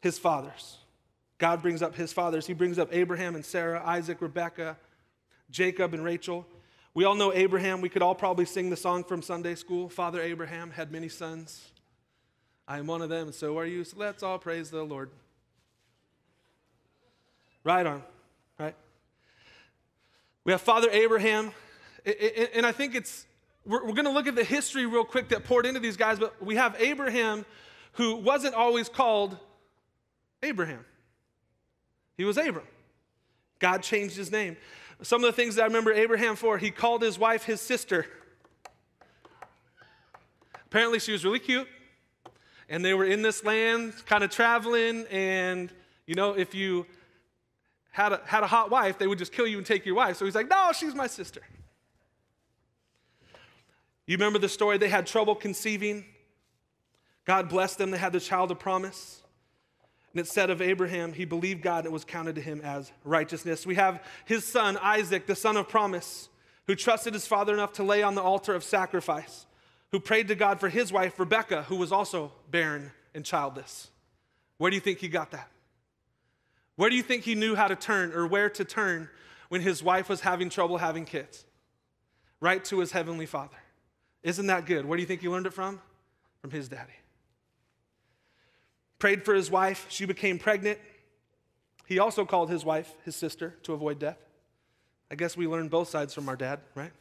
[0.00, 0.78] his fathers.
[1.38, 2.46] God brings up his fathers.
[2.46, 4.76] He brings up Abraham and Sarah, Isaac, Rebekah,
[5.50, 6.46] Jacob, and Rachel.
[6.94, 7.80] We all know Abraham.
[7.80, 11.70] We could all probably sing the song from Sunday school Father Abraham had many sons.
[12.66, 13.84] I am one of them, and so are you.
[13.84, 15.10] So let's all praise the Lord.
[17.64, 18.02] Right on,
[18.58, 18.74] right?
[20.48, 21.52] We have Father Abraham,
[22.54, 23.26] and I think it's,
[23.66, 26.42] we're, going to look at the history real quick that poured into these guys, but
[26.42, 27.44] we have Abraham
[27.92, 29.36] who wasn't always called
[30.42, 30.86] Abraham.
[32.16, 32.64] He was Abram.
[33.58, 34.56] God changed his name.
[35.02, 38.06] Some of the things that I remember Abraham for, he called his wife his sister.
[40.64, 41.68] Apparently, she was really cute,
[42.70, 45.70] and they were in this land kind of traveling, and
[46.06, 46.86] you know, if you
[47.98, 50.16] had a, had a hot wife, they would just kill you and take your wife.
[50.16, 51.40] So he's like, no, she's my sister.
[54.06, 54.78] You remember the story?
[54.78, 56.04] They had trouble conceiving.
[57.24, 57.90] God blessed them.
[57.90, 59.20] They had the child of promise.
[60.12, 62.92] And it said of Abraham, he believed God and it was counted to him as
[63.02, 63.66] righteousness.
[63.66, 66.28] We have his son, Isaac, the son of promise,
[66.68, 69.44] who trusted his father enough to lay on the altar of sacrifice,
[69.90, 73.90] who prayed to God for his wife, Rebekah, who was also barren and childless.
[74.56, 75.50] Where do you think he got that?
[76.78, 79.08] Where do you think he knew how to turn or where to turn
[79.48, 81.44] when his wife was having trouble having kids?
[82.40, 83.56] Right to his heavenly father.
[84.22, 84.86] Isn't that good?
[84.86, 85.80] Where do you think he learned it from?
[86.40, 86.92] From his daddy.
[89.00, 89.86] Prayed for his wife.
[89.88, 90.78] She became pregnant.
[91.86, 94.18] He also called his wife his sister to avoid death.
[95.10, 96.92] I guess we learned both sides from our dad, right?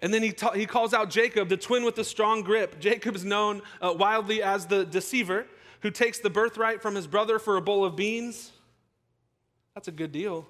[0.00, 2.78] And then he, ta- he calls out Jacob, the twin with the strong grip.
[2.78, 5.46] Jacob is known uh, wildly as the deceiver
[5.82, 8.52] who takes the birthright from his brother for a bowl of beans.
[9.74, 10.46] That's a good deal.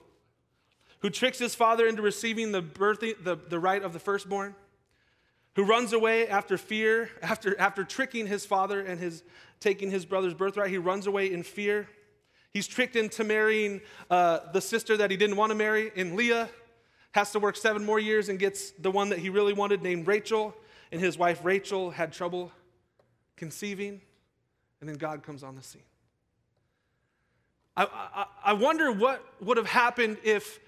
[1.00, 4.54] Who tricks his father into receiving the, birthing, the, the right of the firstborn.
[5.56, 9.24] Who runs away after fear, after, after tricking his father and his,
[9.58, 10.70] taking his brother's birthright.
[10.70, 11.88] He runs away in fear.
[12.50, 13.80] He's tricked into marrying
[14.10, 16.48] uh, the sister that he didn't want to marry in Leah.
[17.12, 20.06] Has to work seven more years and gets the one that he really wanted named
[20.06, 20.54] Rachel.
[20.90, 22.52] And his wife Rachel had trouble
[23.36, 24.02] conceiving.
[24.82, 25.80] And then God comes on the scene.
[27.76, 30.58] I, I, I wonder what would have happened if,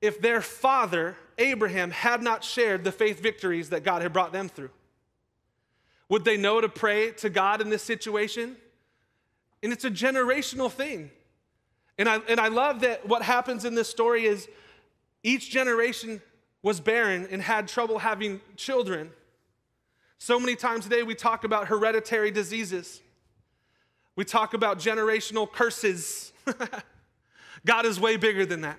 [0.00, 4.48] if their father, Abraham, had not shared the faith victories that God had brought them
[4.48, 4.70] through.
[6.08, 8.56] Would they know to pray to God in this situation?
[9.62, 11.10] And it's a generational thing.
[11.98, 14.48] And I, and I love that what happens in this story is
[15.22, 16.22] each generation
[16.62, 19.10] was barren and had trouble having children.
[20.18, 23.00] So many times today we talk about hereditary diseases.
[24.16, 26.32] We talk about generational curses.
[27.66, 28.78] God is way bigger than that.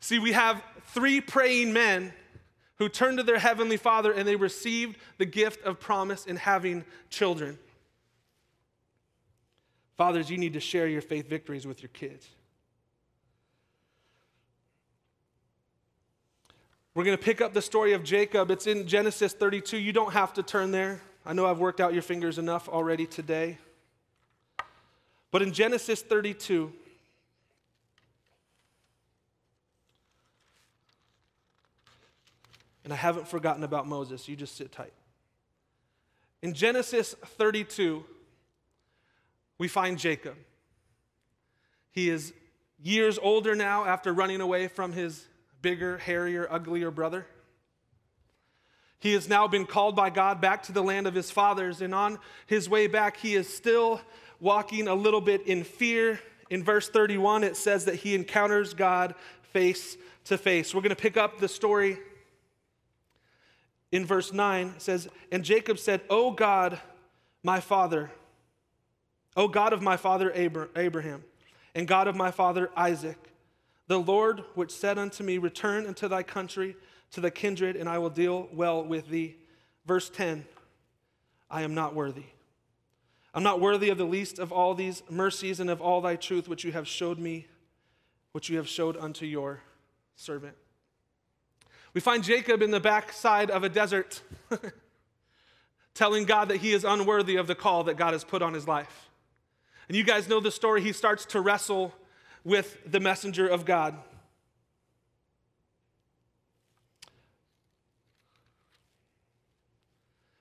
[0.00, 2.12] See, we have three praying men
[2.76, 6.84] who turned to their heavenly Father and they received the gift of promise in having
[7.08, 7.58] children.
[9.96, 12.28] Fathers, you need to share your faith victories with your kids.
[16.94, 18.52] We're going to pick up the story of Jacob.
[18.52, 19.78] It's in Genesis 32.
[19.78, 21.00] You don't have to turn there.
[21.26, 23.58] I know I've worked out your fingers enough already today.
[25.32, 26.72] But in Genesis 32,
[32.84, 34.92] and I haven't forgotten about Moses, you just sit tight.
[36.42, 38.04] In Genesis 32,
[39.58, 40.36] we find Jacob.
[41.90, 42.32] He is
[42.80, 45.26] years older now after running away from his
[45.64, 47.26] bigger, hairier, uglier brother.
[48.98, 51.94] He has now been called by God back to the land of his fathers, and
[51.94, 54.02] on his way back, he is still
[54.40, 56.20] walking a little bit in fear.
[56.50, 59.14] In verse 31, it says that he encounters God
[59.54, 59.96] face
[60.26, 60.74] to face.
[60.74, 61.98] We're going to pick up the story
[63.90, 64.66] in verse 9.
[64.76, 66.78] It says, And Jacob said, O God,
[67.42, 68.10] my father,
[69.34, 70.30] O God of my father
[70.76, 71.24] Abraham,
[71.74, 73.33] and God of my father Isaac,
[73.94, 76.76] the Lord which said unto me, Return unto thy country,
[77.12, 79.36] to the kindred, and I will deal well with thee.
[79.86, 80.44] Verse 10
[81.48, 82.24] I am not worthy
[83.34, 86.48] I'm not worthy of the least of all these mercies and of all thy truth
[86.48, 87.46] which you have showed me,
[88.32, 89.60] which you have showed unto your
[90.14, 90.56] servant.
[91.92, 94.22] We find Jacob in the backside of a desert,
[95.94, 98.66] telling God that he is unworthy of the call that God has put on his
[98.66, 99.10] life.
[99.88, 100.80] And you guys know the story.
[100.80, 101.92] He starts to wrestle
[102.44, 103.96] with the messenger of God.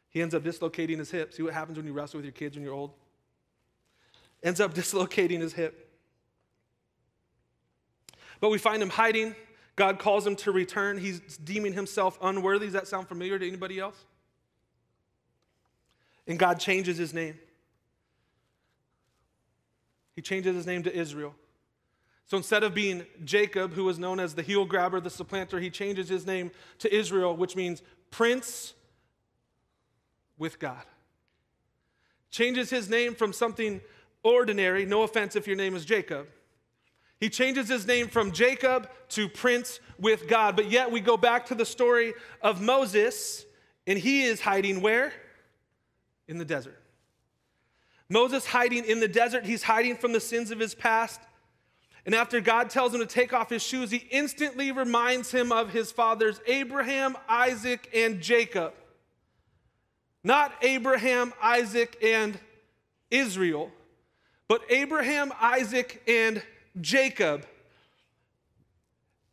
[0.09, 1.33] He ends up dislocating his hip.
[1.33, 2.91] See what happens when you wrestle with your kids when you're old?
[4.43, 5.89] Ends up dislocating his hip.
[8.39, 9.35] But we find him hiding.
[9.75, 10.99] God calls him to return.
[10.99, 12.67] He's deeming himself unworthy.
[12.67, 13.95] Does that sound familiar to anybody else?
[16.27, 17.39] And God changes his name.
[20.15, 21.33] He changes his name to Israel.
[22.25, 25.69] So instead of being Jacob, who was known as the heel grabber, the supplanter, he
[25.69, 27.81] changes his name to Israel, which means
[28.11, 28.73] prince
[30.37, 30.83] with God.
[32.31, 33.81] Changes his name from something
[34.23, 36.27] ordinary, no offense if your name is Jacob.
[37.19, 40.55] He changes his name from Jacob to Prince with God.
[40.55, 43.45] But yet we go back to the story of Moses,
[43.87, 45.13] and he is hiding where?
[46.27, 46.81] In the desert.
[48.09, 51.21] Moses hiding in the desert, he's hiding from the sins of his past.
[52.05, 55.69] And after God tells him to take off his shoes, he instantly reminds him of
[55.69, 58.73] his fathers, Abraham, Isaac, and Jacob.
[60.23, 62.37] Not Abraham, Isaac, and
[63.09, 63.71] Israel,
[64.47, 66.41] but Abraham, Isaac, and
[66.81, 67.45] Jacob.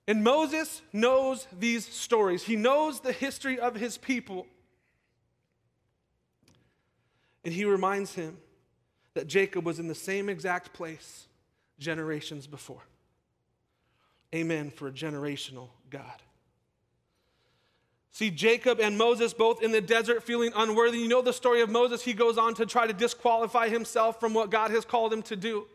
[0.06, 4.46] And Moses knows these stories, he knows the history of his people.
[7.44, 8.36] And he reminds him
[9.14, 11.26] that Jacob was in the same exact place
[11.80, 12.82] generations before.
[14.32, 16.22] Amen for a generational God.
[18.12, 20.98] See Jacob and Moses both in the desert feeling unworthy.
[20.98, 22.02] You know the story of Moses.
[22.02, 25.36] He goes on to try to disqualify himself from what God has called him to
[25.36, 25.66] do.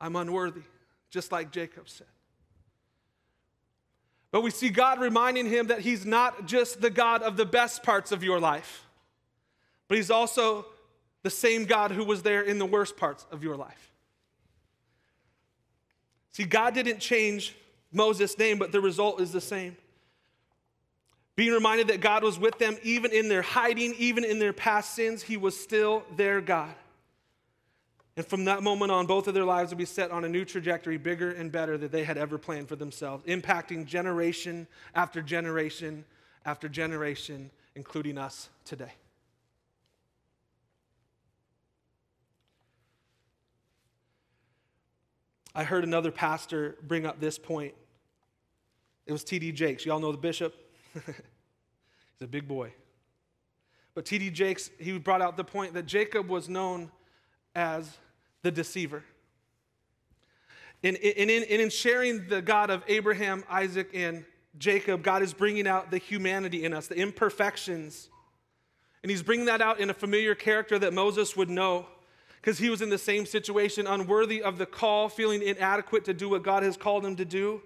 [0.00, 0.62] I'm unworthy,
[1.10, 2.06] just like Jacob said.
[4.30, 7.82] But we see God reminding him that he's not just the God of the best
[7.82, 8.84] parts of your life,
[9.88, 10.66] but he's also
[11.22, 13.92] the same God who was there in the worst parts of your life.
[16.38, 17.56] See, God didn't change
[17.92, 19.76] Moses' name, but the result is the same.
[21.34, 24.94] Being reminded that God was with them even in their hiding, even in their past
[24.94, 26.72] sins, He was still their God.
[28.16, 30.44] And from that moment on, both of their lives would be set on a new
[30.44, 36.04] trajectory, bigger and better than they had ever planned for themselves, impacting generation after generation
[36.44, 38.92] after generation, including us today.
[45.54, 47.74] I heard another pastor bring up this point.
[49.06, 49.52] It was T.D.
[49.52, 49.86] Jakes.
[49.86, 50.54] Y'all know the bishop?
[50.94, 51.04] He's
[52.22, 52.72] a big boy.
[53.94, 54.30] But T.D.
[54.30, 56.90] Jakes, he brought out the point that Jacob was known
[57.54, 57.96] as
[58.42, 59.02] the deceiver.
[60.84, 64.24] And in, in, in sharing the God of Abraham, Isaac, and
[64.58, 68.08] Jacob, God is bringing out the humanity in us, the imperfections
[69.02, 71.86] And he's bringing that out in a familiar character that Moses would know
[72.40, 76.28] because he was in the same situation, unworthy of the call, feeling inadequate to do
[76.28, 77.62] what God has called him to do.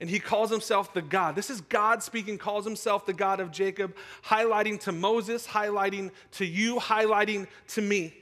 [0.00, 1.36] And he calls himself the God.
[1.36, 3.94] This is God speaking, calls himself the God of Jacob,
[4.24, 8.14] highlighting to Moses, highlighting to you, highlighting to me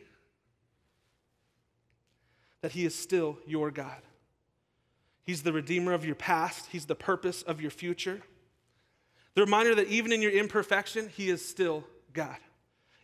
[2.62, 4.02] that he is still your God.
[5.22, 8.22] He's the redeemer of your past, he's the purpose of your future.
[9.34, 12.38] The reminder that even in your imperfection, he is still God.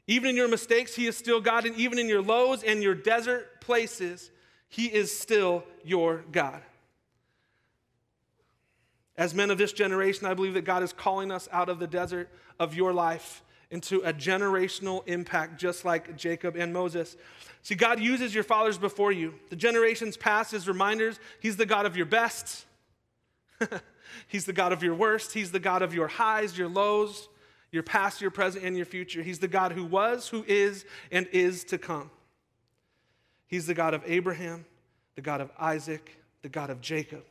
[0.07, 1.67] Even in your mistakes, He is still God.
[1.67, 4.31] And even in your lows and your desert places,
[4.69, 6.61] He is still your God.
[9.17, 11.87] As men of this generation, I believe that God is calling us out of the
[11.87, 12.29] desert
[12.59, 17.17] of your life into a generational impact, just like Jacob and Moses.
[17.63, 19.35] See, God uses your fathers before you.
[19.51, 21.19] The generations past as reminders.
[21.41, 22.67] He's the God of your best,
[24.29, 27.29] He's the God of your worst, He's the God of your highs, your lows
[27.75, 29.21] your past, your present, and your future.
[29.21, 32.09] He's the God who was, who is, and is to come.
[33.49, 34.65] He's the God of Abraham,
[35.17, 37.25] the God of Isaac, the God of Jacob,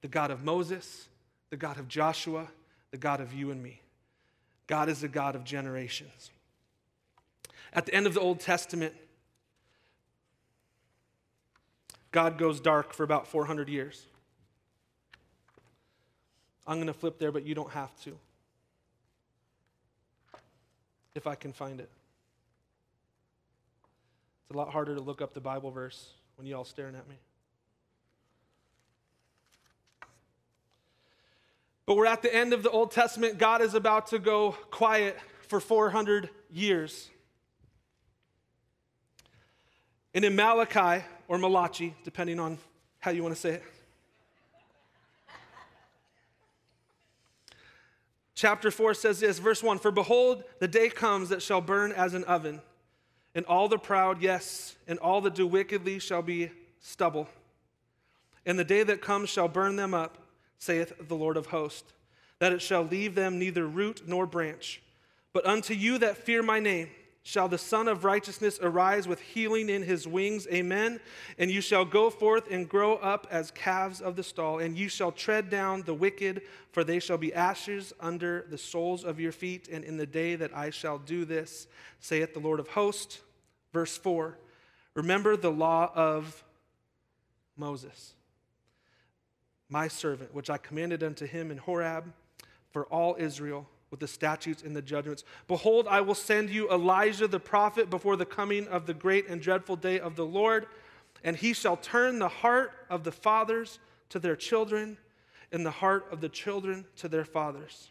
[0.00, 1.06] the God of Moses,
[1.50, 2.48] the God of Joshua,
[2.90, 3.80] the God of you and me.
[4.66, 6.32] God is the God of generations.
[7.72, 8.92] At the end of the Old Testament,
[12.10, 14.04] God goes dark for about 400 years.
[16.66, 18.18] I'm going to flip there, but you don't have to
[21.16, 21.90] if I can find it.
[24.44, 27.08] It's a lot harder to look up the Bible verse when you all staring at
[27.08, 27.16] me.
[31.86, 33.38] But we're at the end of the Old Testament.
[33.38, 35.16] God is about to go quiet
[35.48, 37.08] for 400 years.
[40.12, 42.58] And in Malachi, or Malachi, depending on
[42.98, 43.62] how you want to say it,
[48.36, 52.12] Chapter 4 says this, verse 1 For behold, the day comes that shall burn as
[52.12, 52.60] an oven,
[53.34, 57.28] and all the proud, yes, and all that do wickedly shall be stubble.
[58.44, 60.18] And the day that comes shall burn them up,
[60.58, 61.94] saith the Lord of hosts,
[62.38, 64.82] that it shall leave them neither root nor branch.
[65.32, 66.90] But unto you that fear my name,
[67.26, 70.46] shall the Son of Righteousness arise with healing in his wings.
[70.46, 71.00] Amen.
[71.38, 74.88] And you shall go forth and grow up as calves of the stall, and you
[74.88, 79.32] shall tread down the wicked, for they shall be ashes under the soles of your
[79.32, 79.66] feet.
[79.66, 81.66] And in the day that I shall do this,
[81.98, 83.20] saith the Lord of hosts.
[83.72, 84.38] Verse 4
[84.94, 86.44] Remember the law of
[87.56, 88.14] Moses,
[89.68, 92.12] my servant, which I commanded unto him in Horeb
[92.70, 95.24] for all Israel with the statutes and the judgments.
[95.48, 99.40] Behold, I will send you Elijah the prophet before the coming of the great and
[99.40, 100.66] dreadful day of the Lord,
[101.22, 103.78] and he shall turn the heart of the fathers
[104.10, 104.98] to their children,
[105.52, 107.90] and the heart of the children to their fathers,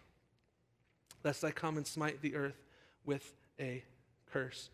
[1.24, 2.62] lest I come and smite the earth
[3.06, 3.84] with a
[4.32, 4.70] curse.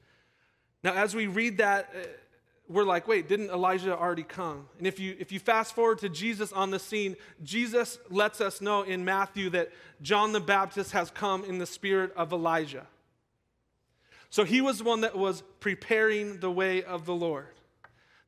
[0.83, 2.07] Now, as we read that, uh,
[2.67, 4.67] we're like, wait, didn't Elijah already come?
[4.77, 8.61] And if you, if you fast forward to Jesus on the scene, Jesus lets us
[8.61, 9.71] know in Matthew that
[10.01, 12.87] John the Baptist has come in the spirit of Elijah.
[14.29, 17.49] So he was one that was preparing the way of the Lord,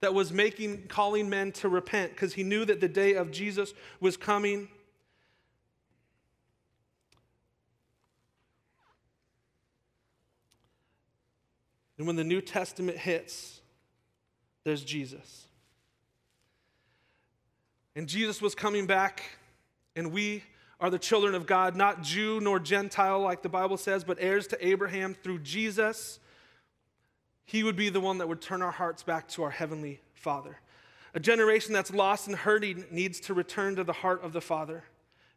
[0.02, 3.74] that was making, calling men to repent because he knew that the day of Jesus
[4.02, 4.68] was coming.
[11.98, 13.62] And when the New Testament hits,
[14.64, 15.48] there's Jesus.
[17.96, 19.24] And Jesus was coming back,
[19.96, 20.44] and we
[20.80, 24.48] are the children of God, not Jew nor Gentile, like the Bible says, but heirs
[24.48, 26.20] to Abraham through Jesus.
[27.46, 30.58] He would be the one that would turn our hearts back to our Heavenly Father.
[31.14, 34.84] A generation that's lost and hurting needs to return to the heart of the Father.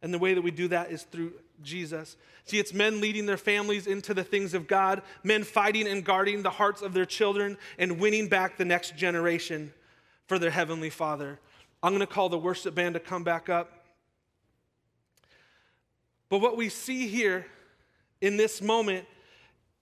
[0.01, 2.16] And the way that we do that is through Jesus.
[2.45, 6.43] See, it's men leading their families into the things of God, men fighting and guarding
[6.43, 9.73] the hearts of their children and winning back the next generation
[10.27, 11.41] for their Heavenly Father.
[11.83, 13.85] I'm going to call the worship band to come back up.
[16.28, 17.47] But what we see here
[18.20, 19.07] in this moment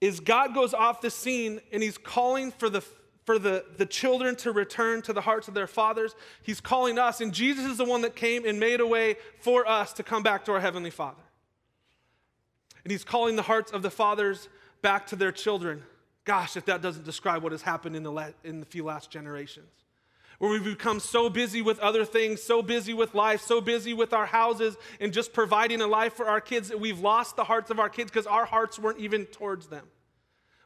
[0.01, 2.83] is God goes off the scene and he's calling for the
[3.25, 6.15] for the, the children to return to the hearts of their fathers.
[6.43, 9.67] He's calling us, and Jesus is the one that came and made a way for
[9.67, 11.24] us to come back to our Heavenly Father.
[12.85, 14.47] And He's calling the hearts of the fathers
[14.81, 15.83] back to their children.
[16.23, 19.11] Gosh, if that doesn't describe what has happened in the, la- in the few last
[19.11, 19.67] generations.
[20.39, 24.13] Where we've become so busy with other things, so busy with life, so busy with
[24.13, 27.71] our houses, and just providing a life for our kids that we've lost the hearts
[27.71, 29.85] of our kids because our hearts weren't even towards them.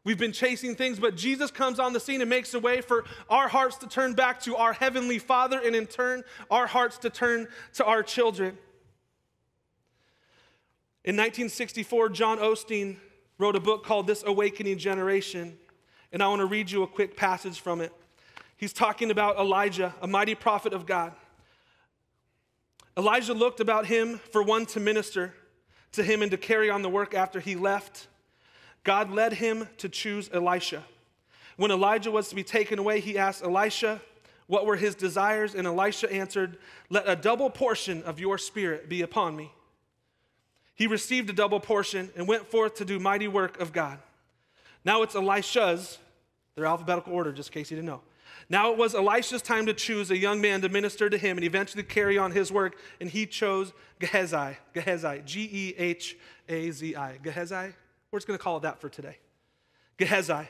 [0.04, 3.06] We've been chasing things, but Jesus comes on the scene and makes a way for
[3.30, 7.10] our hearts to turn back to our Heavenly Father, and in turn, our hearts to
[7.10, 8.58] turn to our children.
[11.10, 12.98] In 1964, John Osteen
[13.40, 15.58] wrote a book called This Awakening Generation,
[16.14, 17.92] and I want to read you a quick passage from it.
[18.58, 21.14] He's talking about Elijah, a mighty prophet of God.
[22.96, 25.34] Elijah looked about him for one to minister
[25.94, 28.06] to him and to carry on the work after he left.
[28.84, 30.84] God led him to choose Elisha.
[31.58, 34.00] When Elijah was to be taken away, he asked Elisha
[34.46, 36.60] what were his desires, and Elisha answered,
[36.92, 39.54] Let a double portion of your spirit be upon me.
[40.80, 44.00] He received a double portion and went forth to do mighty work of God.
[44.86, 45.98] Now it's Elisha's,
[46.56, 48.00] their alphabetical order, just in case you didn't know.
[48.48, 51.44] Now it was Elisha's time to choose a young man to minister to him and
[51.44, 54.56] eventually carry on his work, and he chose Gehazi.
[54.74, 57.18] Gehazi, G E H A Z I.
[57.18, 57.74] Gehazi?
[58.10, 59.18] We're just going to call it that for today.
[59.98, 60.48] Gehazi.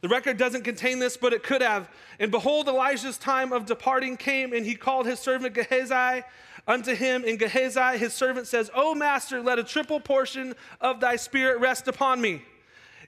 [0.00, 1.90] The record doesn't contain this, but it could have.
[2.20, 6.22] And behold, Elijah's time of departing came, and he called his servant Gehazi
[6.66, 7.24] unto him.
[7.26, 11.88] And Gehazi, his servant, says, O master, let a triple portion of thy spirit rest
[11.88, 12.42] upon me.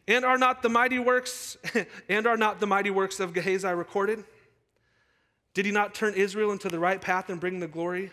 [0.06, 1.56] And are not the mighty works,
[2.08, 4.24] and are not the mighty works of Gehazi recorded?
[5.54, 8.10] Did he not turn Israel into the right path and bring the glory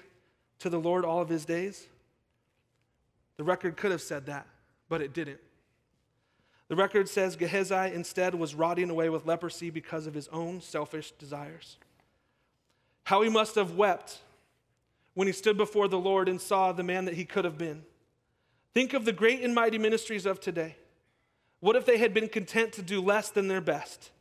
[0.60, 1.88] to the Lord all of his days?
[3.38, 4.46] The record could have said that,
[4.88, 5.40] but it didn't.
[6.68, 11.12] The record says Gehazi instead was rotting away with leprosy because of his own selfish
[11.12, 11.78] desires.
[13.04, 14.20] How he must have wept
[15.14, 17.84] when he stood before the Lord and saw the man that he could have been.
[18.74, 20.76] Think of the great and mighty ministries of today.
[21.60, 24.12] What if they had been content to do less than their best,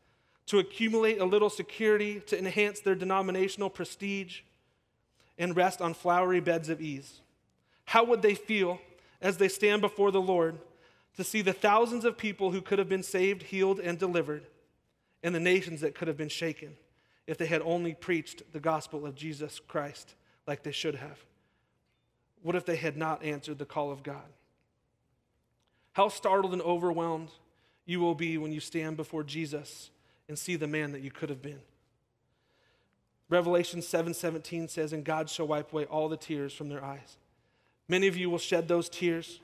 [0.46, 4.40] to accumulate a little security, to enhance their denominational prestige,
[5.38, 7.20] and rest on flowery beds of ease?
[7.86, 8.80] How would they feel
[9.20, 10.58] as they stand before the Lord?
[11.20, 14.46] to see the thousands of people who could have been saved, healed, and delivered,
[15.22, 16.76] and the nations that could have been shaken
[17.26, 20.14] if they had only preached the gospel of Jesus Christ
[20.50, 21.24] like they should have.
[22.42, 24.26] What if they had not answered the call of God?
[25.92, 27.30] How startled and overwhelmed
[27.86, 29.90] you will be when you stand before Jesus
[30.28, 31.60] and see the man that you could have been.
[33.28, 37.16] Revelation 7:17 says, "And God shall wipe away all the tears from their eyes."
[37.86, 39.38] Many of you will shed those tears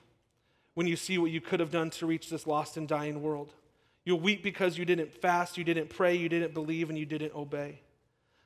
[0.74, 3.54] when you see what you could have done to reach this lost and dying world.
[4.04, 7.32] You'll weep because you didn't fast, you didn't pray, you didn't believe, and you didn't
[7.32, 7.80] obey.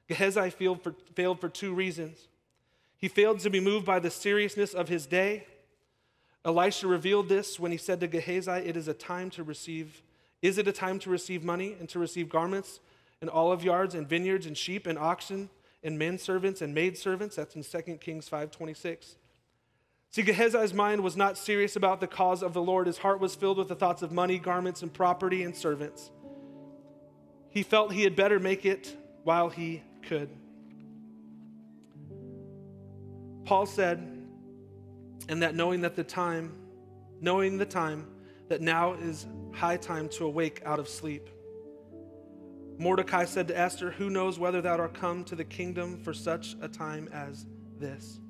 [0.09, 2.27] Gehazi failed for, failed for two reasons.
[3.01, 5.47] He failed to be moved by the seriousness of his day.
[6.44, 10.02] Elisha revealed this when he said to Gehazi, It is a time to receive,
[10.43, 12.81] is it a time to receive money and to receive garments
[13.20, 15.48] and olive yards and vineyards and sheep and oxen
[15.82, 17.36] and men servants and maid servants?
[17.36, 19.16] That's in 2 Kings 526.
[20.12, 22.86] See, Gehazi's mind was not serious about the cause of the Lord.
[22.86, 26.10] His heart was filled with the thoughts of money, garments, and property and servants.
[27.48, 30.28] He felt he had better make it while he could.
[33.51, 33.98] Paul said,
[35.28, 36.52] and that knowing that the time,
[37.20, 38.06] knowing the time,
[38.47, 41.28] that now is high time to awake out of sleep.
[42.78, 46.55] Mordecai said to Esther, Who knows whether thou art come to the kingdom for such
[46.62, 47.44] a time as
[47.77, 48.20] this?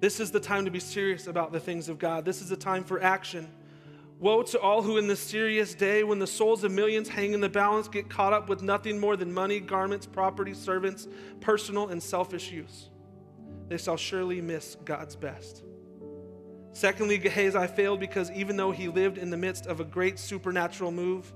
[0.00, 2.24] This is the time to be serious about the things of God.
[2.24, 3.50] This is the time for action.
[4.18, 7.42] Woe to all who, in this serious day, when the souls of millions hang in
[7.42, 11.06] the balance, get caught up with nothing more than money, garments, property, servants,
[11.42, 12.88] personal and selfish use.
[13.68, 15.62] They shall surely miss God's best.
[16.72, 20.90] Secondly, Gehazi failed because even though he lived in the midst of a great supernatural
[20.90, 21.32] move,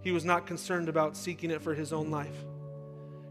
[0.00, 2.44] he was not concerned about seeking it for his own life.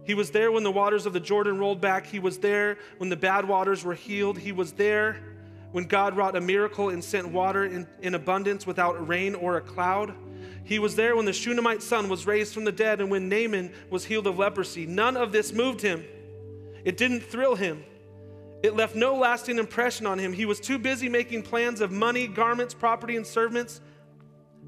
[0.03, 2.07] He was there when the waters of the Jordan rolled back.
[2.07, 4.38] He was there when the bad waters were healed.
[4.38, 5.18] He was there
[5.72, 9.61] when God wrought a miracle and sent water in, in abundance without rain or a
[9.61, 10.14] cloud.
[10.64, 13.72] He was there when the Shunammite son was raised from the dead and when Naaman
[13.90, 14.86] was healed of leprosy.
[14.86, 16.03] None of this moved him.
[16.84, 17.84] It didn't thrill him.
[18.64, 20.34] It left no lasting impression on him.
[20.34, 23.82] He was too busy making plans of money, garments, property, and servants.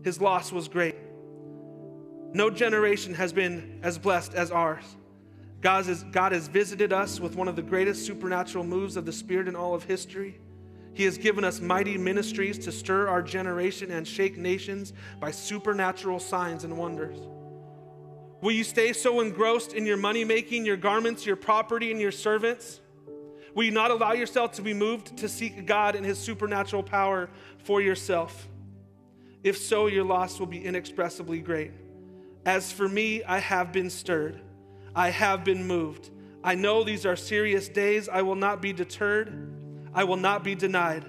[0.03, 0.95] His loss was great.
[2.34, 4.84] No generation has been as blessed as ours.
[5.61, 9.14] God has, God has visited us with one of the greatest supernatural moves of the
[9.14, 10.40] Spirit in all of history.
[10.94, 16.20] He has given us mighty ministries to stir our generation and shake nations by supernatural
[16.20, 17.18] signs and wonders.
[18.41, 22.11] Will you stay so engrossed in your money making, your garments, your property, and your
[22.11, 22.82] servants?
[23.55, 27.30] Will you not allow yourself to be moved to seek God and His supernatural power
[27.59, 28.47] for yourself?
[29.43, 31.71] If so, your loss will be inexpressibly great.
[32.45, 34.41] As for me, I have been stirred.
[34.95, 36.09] I have been moved.
[36.43, 38.09] I know these are serious days.
[38.09, 39.31] I will not be deterred.
[39.93, 41.05] I will not be denied.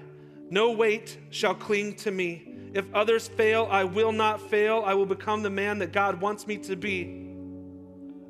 [0.49, 2.47] No weight shall cling to me.
[2.73, 4.83] If others fail, I will not fail.
[4.85, 7.25] I will become the man that God wants me to be.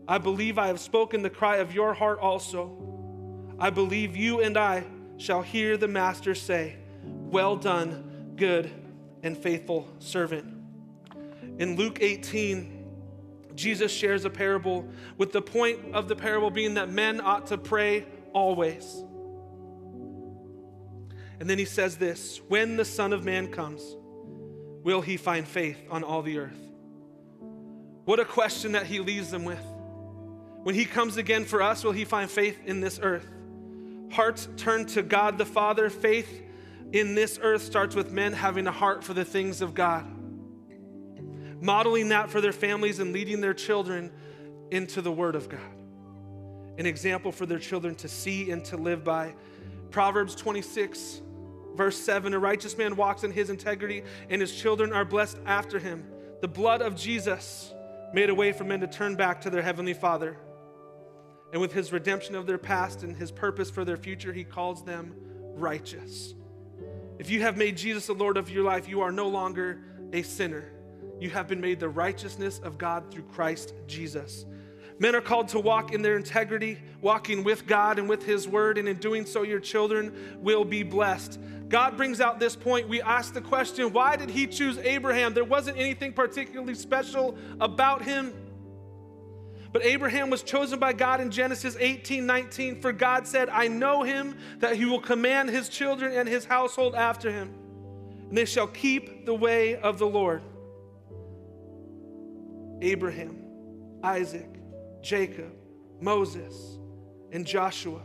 [0.08, 2.95] I believe I have spoken the cry of your heart also.
[3.58, 4.84] I believe you and I
[5.18, 8.70] shall hear the Master say, Well done, good
[9.24, 10.52] and faithful servant.
[11.58, 12.76] In Luke 18,
[13.56, 14.88] Jesus shares a parable
[15.18, 19.04] with the point of the parable being that men ought to pray always.
[21.40, 23.96] And then he says this When the Son of Man comes,
[24.84, 26.60] will he find faith on all the earth?
[28.04, 29.64] What a question that he leaves them with.
[30.64, 33.28] When he comes again for us, will he find faith in this earth?
[34.12, 35.90] Hearts turn to God the Father.
[35.90, 36.44] Faith
[36.92, 40.06] in this earth starts with men having a heart for the things of God,
[41.62, 44.12] modeling that for their families and leading their children
[44.72, 45.60] into the Word of God.
[46.78, 49.34] An example for their children to see and to live by.
[49.92, 51.22] Proverbs 26,
[51.76, 55.80] verse 7 A righteous man walks in his integrity, and his children are blessed after
[55.80, 56.06] him.
[56.42, 57.74] The blood of Jesus
[58.14, 60.38] made a way for men to turn back to their heavenly Father.
[61.52, 64.84] And with his redemption of their past and his purpose for their future, he calls
[64.84, 65.16] them
[65.56, 66.34] righteous.
[67.18, 69.82] If you have made Jesus the Lord of your life, you are no longer
[70.12, 70.72] a sinner.
[71.20, 74.46] You have been made the righteousness of God through Christ Jesus.
[75.00, 78.78] Men are called to walk in their integrity, walking with God and with His Word,
[78.78, 81.40] and in doing so, your children will be blessed.
[81.68, 82.88] God brings out this point.
[82.88, 85.34] We ask the question why did He choose Abraham?
[85.34, 88.34] There wasn't anything particularly special about him.
[89.76, 92.80] But Abraham was chosen by God in Genesis 18 19.
[92.80, 96.96] For God said, I know him, that he will command his children and his household
[96.96, 97.54] after him,
[98.30, 100.44] and they shall keep the way of the Lord.
[102.82, 103.36] Abraham,
[104.02, 104.48] Isaac,
[105.02, 105.52] Jacob,
[106.00, 106.78] Moses,
[107.34, 108.00] and Joshua,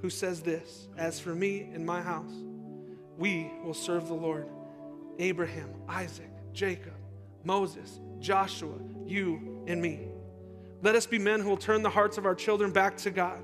[0.00, 2.34] who says this As for me and my house,
[3.16, 4.48] we will serve the Lord.
[5.20, 6.94] Abraham, Isaac, Jacob,
[7.44, 8.74] Moses, Joshua,
[9.06, 10.08] you and me.
[10.82, 13.42] Let us be men who will turn the hearts of our children back to God,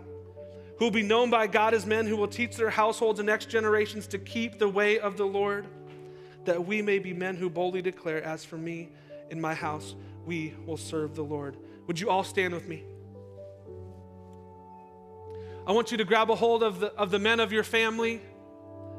[0.79, 3.49] who will be known by God as men who will teach their households and next
[3.49, 5.67] generations to keep the way of the Lord,
[6.45, 8.91] that we may be men who boldly declare, As for me
[9.31, 9.95] in my house,
[10.27, 11.57] we will serve the Lord.
[11.87, 12.85] Would you all stand with me?
[15.67, 18.21] I want you to grab a hold of the, of the men of your family,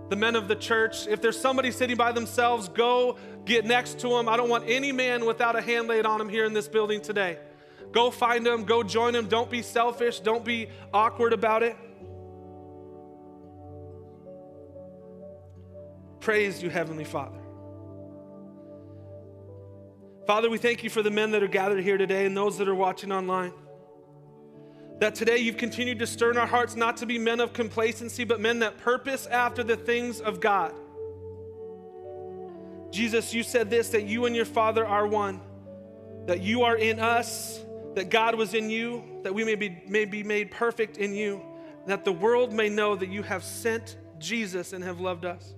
[0.09, 1.07] the men of the church.
[1.07, 4.29] If there's somebody sitting by themselves, go get next to them.
[4.29, 7.01] I don't want any man without a hand laid on him here in this building
[7.01, 7.37] today.
[7.93, 9.27] Go find them, go join them.
[9.27, 11.77] Don't be selfish, don't be awkward about it.
[16.19, 17.39] Praise you, Heavenly Father.
[20.25, 22.67] Father, we thank you for the men that are gathered here today and those that
[22.67, 23.53] are watching online.
[24.99, 28.23] That today you've continued to stir in our hearts not to be men of complacency,
[28.23, 30.73] but men that purpose after the things of God.
[32.89, 35.41] Jesus, you said this that you and your Father are one,
[36.25, 37.59] that you are in us,
[37.95, 41.41] that God was in you, that we may be, may be made perfect in you,
[41.85, 45.53] that the world may know that you have sent Jesus and have loved us.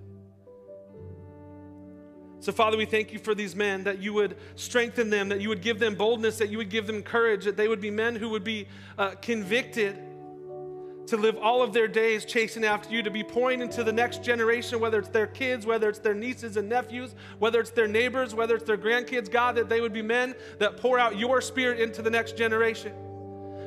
[2.39, 5.49] So, Father, we thank you for these men, that you would strengthen them, that you
[5.49, 8.15] would give them boldness, that you would give them courage, that they would be men
[8.15, 8.67] who would be
[8.97, 9.97] uh, convicted
[11.07, 14.23] to live all of their days chasing after you, to be pouring into the next
[14.23, 18.33] generation, whether it's their kids, whether it's their nieces and nephews, whether it's their neighbors,
[18.33, 21.79] whether it's their grandkids, God, that they would be men that pour out your spirit
[21.79, 22.93] into the next generation.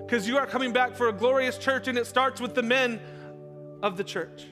[0.05, 3.01] Because you are coming back for a glorious church, and it starts with the men
[3.83, 4.47] of the church.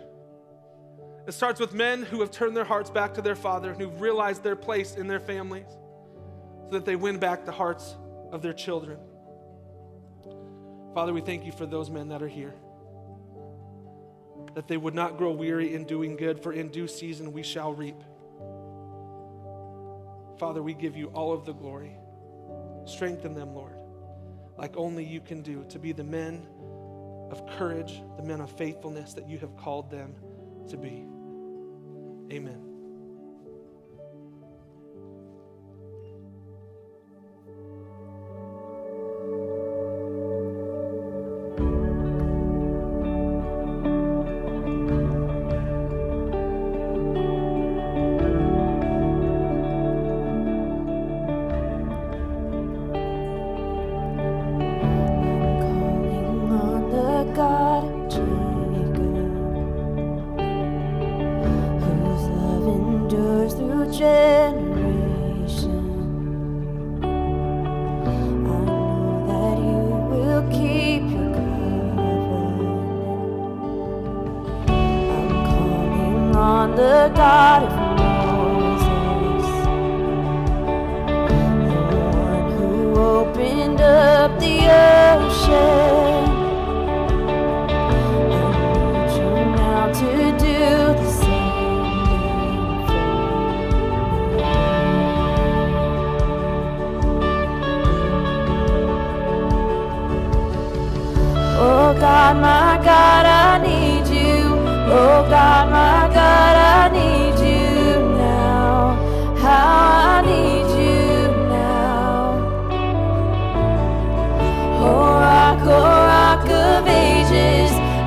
[1.26, 4.00] It starts with men who have turned their hearts back to their Father and who've
[4.00, 7.96] realized their place in their families so that they win back the hearts
[8.30, 8.98] of their children.
[10.94, 12.54] Father, we thank you for those men that are here.
[14.56, 17.72] That they would not grow weary in doing good, for in due season we shall
[17.72, 18.02] reap.
[20.38, 21.96] Father, we give you all of the glory.
[22.84, 23.76] Strengthen them, Lord,
[24.58, 26.46] like only you can do, to be the men
[27.30, 30.14] of courage, the men of faithfulness that you have called them
[30.68, 31.06] to be.
[32.34, 32.65] Amen.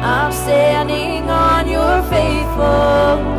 [0.01, 3.38] I'm standing on your faithfulness.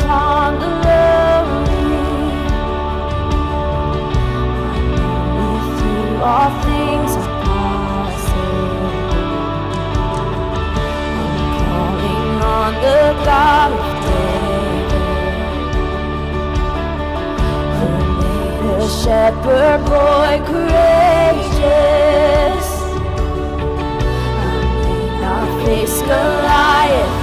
[0.00, 1.96] Upon the lowly.
[5.36, 8.90] With you all things are possible.
[11.26, 13.84] I'm calling on the God of
[17.76, 17.88] who
[18.20, 21.90] made a shepherd boy courageous.
[25.70, 27.14] Face Goliath,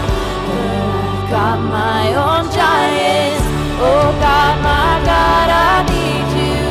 [0.48, 3.44] but I've got my own giants.
[3.90, 6.62] Oh God, my God, I need you.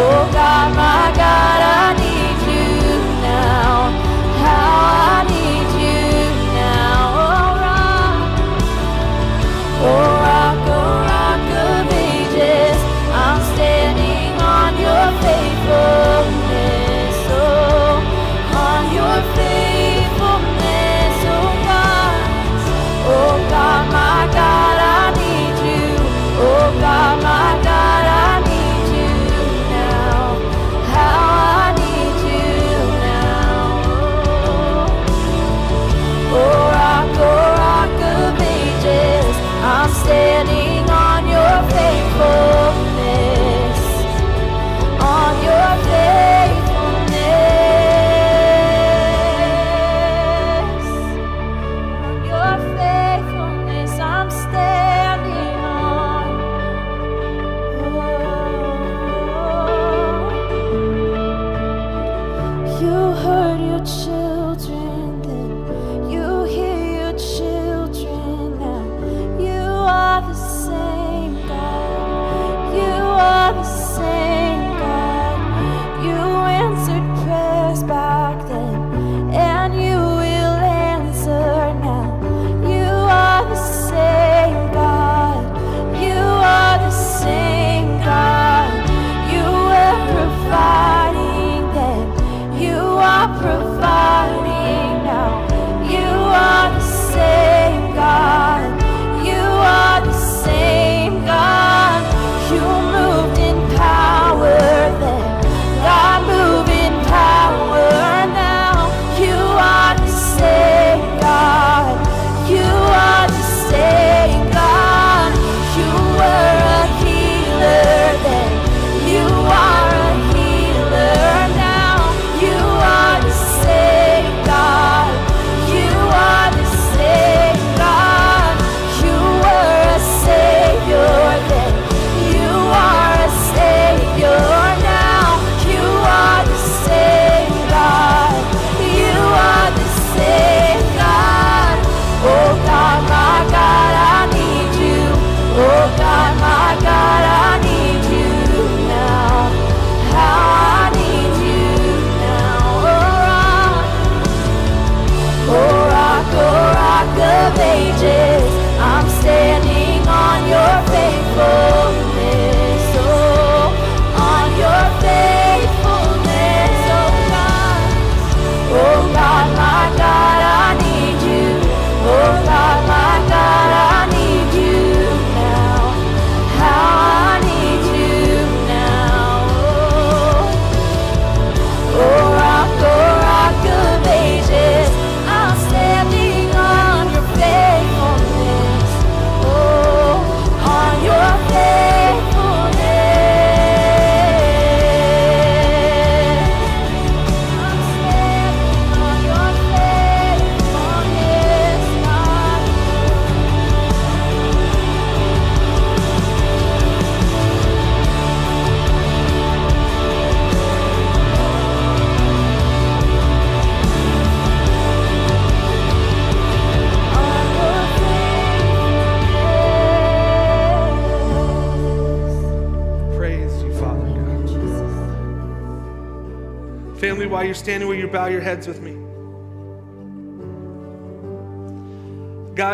[0.00, 2.70] Oh God, my God, I need you
[3.26, 3.90] now.
[4.44, 4.70] How
[5.10, 6.06] I need you
[6.62, 6.98] now.
[7.26, 8.46] Oh rock,
[9.82, 10.15] oh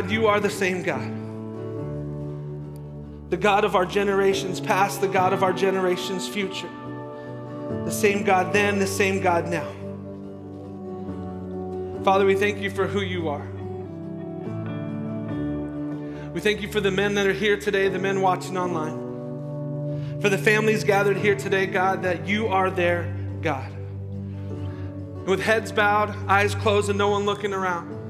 [0.03, 1.21] God, you are the same God.
[3.31, 6.69] The God of our generations past, the God of our generations future.
[7.85, 9.71] The same God then, the same God now.
[12.03, 13.47] Father, we thank you for who you are.
[16.33, 20.21] We thank you for the men that are here today, the men watching online.
[20.21, 23.71] For the families gathered here today, God, that you are their God.
[25.29, 28.02] With heads bowed, eyes closed, and no one looking around.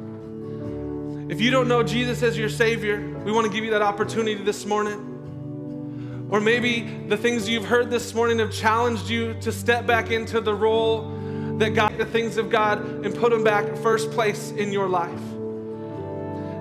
[1.32, 4.34] If you don't know Jesus as your Savior, we want to give you that opportunity
[4.34, 6.28] this morning.
[6.30, 10.42] Or maybe the things you've heard this morning have challenged you to step back into
[10.42, 11.08] the role
[11.56, 15.22] that God, the things of God, and put them back first place in your life.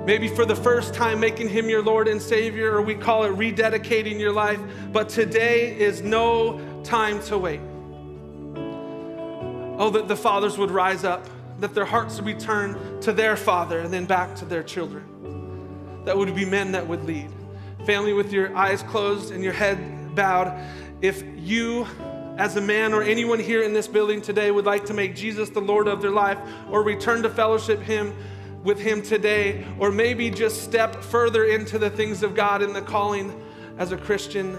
[0.05, 3.33] Maybe for the first time making him your Lord and Savior, or we call it
[3.35, 4.61] rededicating your life.
[4.93, 7.59] But today is no time to wait.
[9.77, 11.27] Oh, that the fathers would rise up,
[11.61, 16.03] that their hearts would be turned to their father and then back to their children.
[16.05, 17.29] That would be men that would lead.
[17.85, 20.59] Family, with your eyes closed and your head bowed,
[21.01, 21.87] if you
[22.37, 25.49] as a man or anyone here in this building today would like to make Jesus
[25.49, 26.37] the Lord of their life
[26.69, 28.15] or return to fellowship him
[28.63, 32.81] with him today or maybe just step further into the things of God and the
[32.81, 33.43] calling
[33.77, 34.57] as a Christian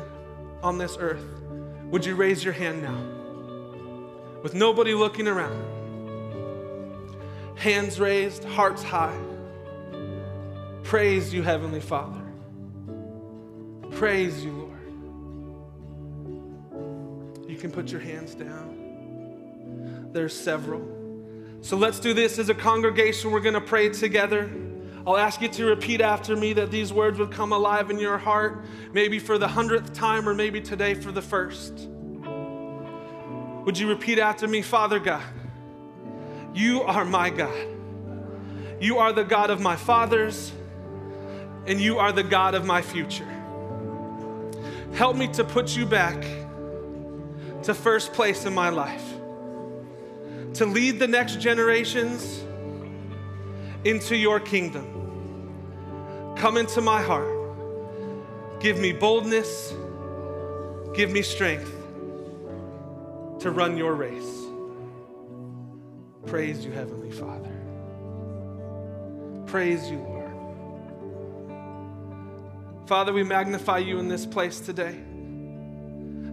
[0.63, 1.25] on this earth,
[1.91, 4.41] would you raise your hand now?
[4.43, 5.72] With nobody looking around.
[7.57, 9.19] Hands raised, hearts high.
[10.83, 12.21] Praise you, Heavenly Father.
[13.93, 14.69] Praise you, Lord.
[17.49, 20.11] You can put your hands down.
[20.13, 20.87] There's several.
[21.61, 23.31] So let's do this as a congregation.
[23.31, 24.51] We're going to pray together.
[25.07, 28.19] I'll ask you to repeat after me that these words would come alive in your
[28.19, 31.89] heart, maybe for the hundredth time or maybe today for the first.
[33.65, 35.23] Would you repeat after me, Father God?
[36.55, 37.67] You are my God.
[38.81, 40.53] You are the God of my fathers,
[41.67, 43.29] and you are the God of my future.
[44.95, 46.21] Help me to put you back
[47.63, 49.05] to first place in my life,
[50.55, 52.45] to lead the next generations
[53.85, 56.35] into your kingdom.
[56.37, 57.29] Come into my heart.
[58.61, 59.73] Give me boldness,
[60.95, 61.71] give me strength
[63.41, 64.42] to run your race.
[66.27, 67.51] Praise you, Heavenly Father.
[69.47, 70.23] Praise you, Lord.
[72.87, 74.99] Father, we magnify you in this place today.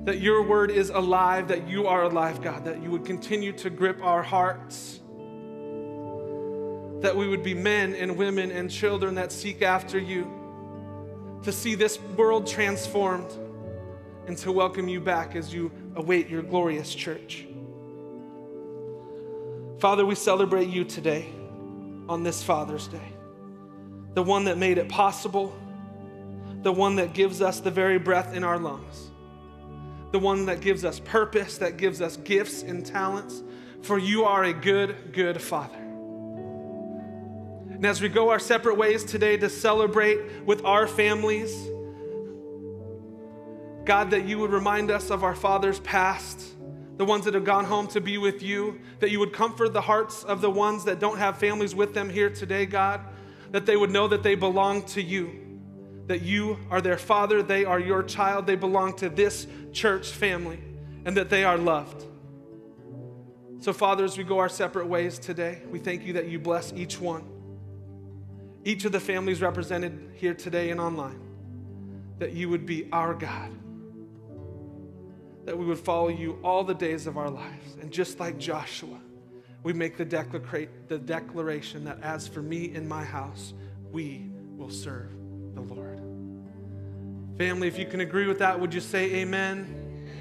[0.05, 3.69] That your word is alive, that you are alive, God, that you would continue to
[3.69, 4.99] grip our hearts.
[7.01, 11.75] That we would be men and women and children that seek after you, to see
[11.75, 13.31] this world transformed,
[14.27, 17.45] and to welcome you back as you await your glorious church.
[19.79, 21.29] Father, we celebrate you today
[22.09, 23.13] on this Father's Day,
[24.13, 25.57] the one that made it possible,
[26.63, 29.09] the one that gives us the very breath in our lungs,
[30.11, 33.41] the one that gives us purpose, that gives us gifts and talents.
[33.81, 35.77] For you are a good, good Father.
[37.71, 41.55] And as we go our separate ways today to celebrate with our families,
[43.85, 46.43] God, that you would remind us of our fathers past,
[46.99, 49.79] the ones that have gone home to be with you, that you would comfort the
[49.79, 52.99] hearts of the ones that don't have families with them here today, God,
[53.51, 55.31] that they would know that they belong to you,
[56.07, 60.59] that you are their father, they are your child, they belong to this church family,
[61.05, 62.03] and that they are loved.
[63.61, 66.73] So, Father, as we go our separate ways today, we thank you that you bless
[66.73, 67.23] each one,
[68.65, 71.21] each of the families represented here today and online,
[72.17, 73.53] that you would be our God
[75.49, 77.75] that we would follow you all the days of our lives.
[77.81, 78.99] And just like Joshua,
[79.63, 83.55] we make the, declara- the declaration that as for me and my house,
[83.91, 85.09] we will serve
[85.55, 85.97] the Lord.
[87.39, 90.11] Family, if you can agree with that, would you say amen?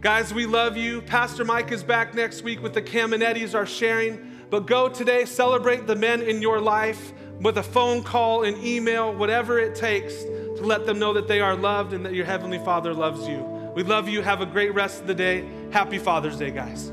[0.00, 1.02] Guys, we love you.
[1.02, 4.46] Pastor Mike is back next week with the Caminettis are sharing.
[4.50, 9.12] But go today, celebrate the men in your life with a phone call, an email,
[9.12, 12.58] whatever it takes to let them know that they are loved and that your Heavenly
[12.58, 13.53] Father loves you.
[13.74, 14.22] We love you.
[14.22, 15.48] Have a great rest of the day.
[15.70, 16.92] Happy Father's Day, guys.